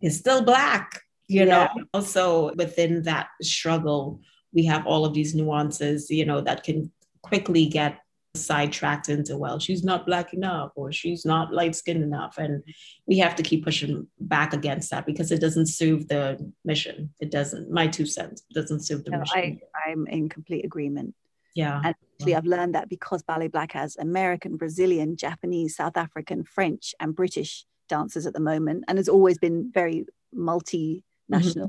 is 0.00 0.18
still 0.18 0.42
black 0.42 1.02
you 1.28 1.44
yeah. 1.44 1.68
know? 1.76 1.84
Also 1.92 2.54
within 2.54 3.02
that 3.02 3.28
struggle 3.42 4.20
we 4.52 4.64
have 4.64 4.86
all 4.86 5.04
of 5.04 5.14
these 5.14 5.34
nuances 5.34 6.10
you 6.10 6.24
know 6.24 6.40
that 6.40 6.62
can 6.62 6.90
quickly 7.22 7.66
get 7.66 7.98
sidetracked 8.36 9.08
into 9.08 9.36
well 9.36 9.58
she's 9.58 9.82
not 9.82 10.06
black 10.06 10.32
enough 10.32 10.70
or 10.76 10.92
she's 10.92 11.24
not 11.24 11.52
light 11.52 11.74
skinned 11.74 12.02
enough. 12.02 12.38
And 12.38 12.62
we 13.06 13.18
have 13.18 13.34
to 13.36 13.42
keep 13.42 13.64
pushing 13.64 14.06
back 14.20 14.52
against 14.52 14.90
that 14.90 15.06
because 15.06 15.32
it 15.32 15.40
doesn't 15.40 15.66
serve 15.66 16.08
the 16.08 16.52
mission. 16.64 17.10
It 17.20 17.30
doesn't 17.30 17.70
my 17.70 17.86
two 17.86 18.06
cents 18.06 18.42
doesn't 18.52 18.84
serve 18.84 19.04
the 19.04 19.10
no, 19.12 19.20
mission. 19.20 19.60
I, 19.74 19.90
i'm 19.90 20.06
in 20.06 20.28
complete 20.28 20.64
agreement. 20.64 21.14
Yeah. 21.54 21.80
And 21.82 21.94
actually 22.18 22.34
i've 22.34 22.46
learned 22.46 22.74
that 22.74 22.88
because 22.88 23.22
ballet 23.22 23.48
black 23.48 23.72
has 23.72 23.96
american 23.96 24.56
brazilian 24.56 25.16
japanese 25.16 25.76
south 25.76 25.96
african 25.96 26.44
french 26.44 26.94
and 26.98 27.14
british 27.14 27.66
dancers 27.88 28.26
at 28.26 28.34
the 28.34 28.40
moment 28.40 28.84
and 28.88 28.98
has 28.98 29.08
always 29.08 29.38
been 29.38 29.70
very 29.72 30.04
multinational 30.34 31.02
mm-hmm. 31.30 31.66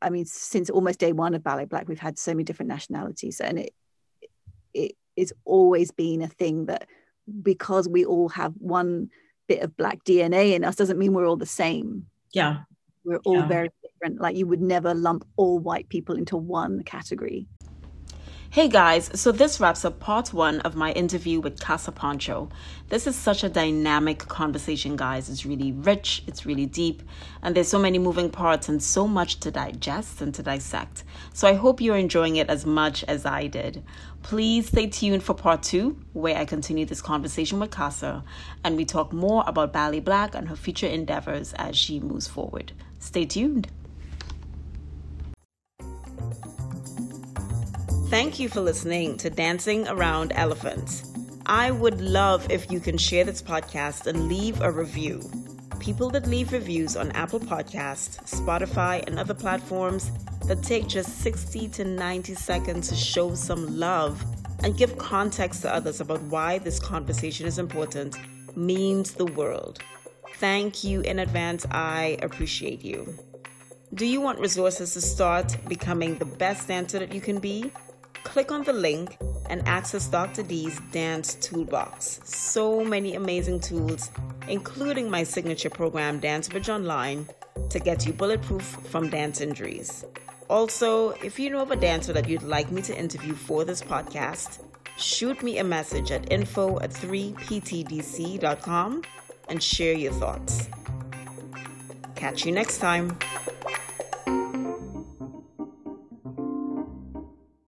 I 0.00 0.10
mean, 0.10 0.24
since 0.24 0.70
almost 0.70 0.98
day 0.98 1.12
one 1.12 1.34
of 1.34 1.42
Ballet 1.42 1.66
Black, 1.66 1.88
we've 1.88 1.98
had 1.98 2.18
so 2.18 2.32
many 2.32 2.44
different 2.44 2.68
nationalities, 2.68 3.40
and 3.40 3.58
it 3.58 3.74
it 4.72 4.92
it's 5.16 5.32
always 5.44 5.90
been 5.90 6.22
a 6.22 6.28
thing 6.28 6.66
that 6.66 6.88
because 7.42 7.88
we 7.88 8.04
all 8.04 8.28
have 8.30 8.54
one 8.58 9.10
bit 9.48 9.62
of 9.62 9.76
black 9.76 10.02
DNA 10.04 10.54
in 10.54 10.64
us 10.64 10.76
doesn't 10.76 10.98
mean 10.98 11.12
we're 11.12 11.26
all 11.26 11.36
the 11.36 11.46
same. 11.46 12.06
Yeah. 12.32 12.60
We're 13.04 13.18
all 13.18 13.40
yeah. 13.40 13.48
very 13.48 13.68
different. 13.82 14.20
Like 14.20 14.36
you 14.36 14.46
would 14.46 14.62
never 14.62 14.94
lump 14.94 15.24
all 15.36 15.58
white 15.58 15.88
people 15.88 16.16
into 16.16 16.36
one 16.36 16.82
category. 16.84 17.46
Hey 18.52 18.68
guys, 18.68 19.10
so 19.18 19.32
this 19.32 19.60
wraps 19.60 19.82
up 19.82 19.98
part 19.98 20.34
one 20.34 20.60
of 20.60 20.76
my 20.76 20.92
interview 20.92 21.40
with 21.40 21.58
Cassa 21.58 21.90
Pancho. 21.90 22.50
This 22.90 23.06
is 23.06 23.16
such 23.16 23.42
a 23.44 23.48
dynamic 23.48 24.18
conversation, 24.18 24.94
guys. 24.94 25.30
It's 25.30 25.46
really 25.46 25.72
rich, 25.72 26.22
it's 26.26 26.44
really 26.44 26.66
deep, 26.66 27.02
and 27.40 27.54
there's 27.56 27.68
so 27.68 27.78
many 27.78 27.98
moving 27.98 28.28
parts 28.28 28.68
and 28.68 28.82
so 28.82 29.08
much 29.08 29.40
to 29.40 29.50
digest 29.50 30.20
and 30.20 30.34
to 30.34 30.42
dissect. 30.42 31.02
So 31.32 31.48
I 31.48 31.54
hope 31.54 31.80
you're 31.80 31.96
enjoying 31.96 32.36
it 32.36 32.50
as 32.50 32.66
much 32.66 33.04
as 33.04 33.24
I 33.24 33.46
did. 33.46 33.82
Please 34.20 34.68
stay 34.68 34.86
tuned 34.86 35.22
for 35.22 35.32
part 35.32 35.62
two, 35.62 35.98
where 36.12 36.36
I 36.36 36.44
continue 36.44 36.84
this 36.84 37.00
conversation 37.00 37.58
with 37.58 37.70
Casa 37.70 38.22
and 38.64 38.76
we 38.76 38.84
talk 38.84 39.14
more 39.14 39.44
about 39.46 39.72
Ballet 39.72 40.00
Black 40.00 40.34
and 40.34 40.46
her 40.48 40.56
future 40.56 40.88
endeavors 40.88 41.54
as 41.54 41.74
she 41.74 42.00
moves 42.00 42.28
forward. 42.28 42.72
Stay 42.98 43.24
tuned. 43.24 43.68
Thank 48.12 48.38
you 48.38 48.50
for 48.50 48.60
listening 48.60 49.16
to 49.16 49.30
Dancing 49.30 49.88
Around 49.88 50.32
Elephants. 50.34 51.10
I 51.46 51.70
would 51.70 52.02
love 52.02 52.46
if 52.50 52.70
you 52.70 52.78
can 52.78 52.98
share 52.98 53.24
this 53.24 53.40
podcast 53.40 54.06
and 54.06 54.28
leave 54.28 54.60
a 54.60 54.70
review. 54.70 55.22
People 55.80 56.10
that 56.10 56.26
leave 56.26 56.52
reviews 56.52 56.94
on 56.94 57.10
Apple 57.12 57.40
Podcasts, 57.40 58.18
Spotify, 58.30 59.02
and 59.06 59.18
other 59.18 59.32
platforms 59.32 60.10
that 60.46 60.62
take 60.62 60.88
just 60.88 61.22
60 61.22 61.68
to 61.68 61.84
90 61.86 62.34
seconds 62.34 62.90
to 62.90 62.94
show 62.94 63.34
some 63.34 63.78
love 63.78 64.22
and 64.62 64.76
give 64.76 64.98
context 64.98 65.62
to 65.62 65.74
others 65.74 66.02
about 66.02 66.20
why 66.24 66.58
this 66.58 66.78
conversation 66.78 67.46
is 67.46 67.58
important 67.58 68.18
means 68.54 69.14
the 69.14 69.24
world. 69.24 69.78
Thank 70.34 70.84
you 70.84 71.00
in 71.00 71.20
advance. 71.20 71.64
I 71.70 72.18
appreciate 72.20 72.84
you. 72.84 73.18
Do 73.94 74.04
you 74.04 74.20
want 74.20 74.38
resources 74.38 74.92
to 74.92 75.00
start 75.00 75.56
becoming 75.66 76.18
the 76.18 76.26
best 76.26 76.68
dancer 76.68 76.98
that 76.98 77.14
you 77.14 77.22
can 77.22 77.38
be? 77.38 77.72
Click 78.24 78.50
on 78.52 78.64
the 78.64 78.72
link 78.72 79.16
and 79.50 79.66
access 79.66 80.06
Dr. 80.08 80.42
D's 80.42 80.80
Dance 80.92 81.34
Toolbox. 81.36 82.20
So 82.24 82.84
many 82.84 83.14
amazing 83.14 83.60
tools, 83.60 84.10
including 84.48 85.10
my 85.10 85.22
signature 85.24 85.70
program, 85.70 86.18
Dance 86.20 86.48
Bridge 86.48 86.68
Online, 86.68 87.26
to 87.70 87.78
get 87.78 88.06
you 88.06 88.12
bulletproof 88.12 88.62
from 88.62 89.08
dance 89.10 89.40
injuries. 89.40 90.04
Also, 90.48 91.10
if 91.22 91.38
you 91.38 91.48
know 91.50 91.60
of 91.62 91.70
a 91.70 91.76
dancer 91.76 92.12
that 92.12 92.28
you'd 92.28 92.42
like 92.42 92.70
me 92.70 92.82
to 92.82 92.94
interview 92.98 93.34
for 93.34 93.64
this 93.64 93.80
podcast, 93.82 94.58
shoot 94.98 95.42
me 95.42 95.58
a 95.58 95.64
message 95.64 96.10
at 96.10 96.30
info 96.30 96.78
at 96.80 96.90
3ptdc.com 96.90 97.52
and 99.48 99.62
share 99.62 99.94
your 99.94 100.12
thoughts. 100.12 100.68
Catch 102.14 102.44
you 102.46 102.52
next 102.52 102.78
time. 102.78 103.18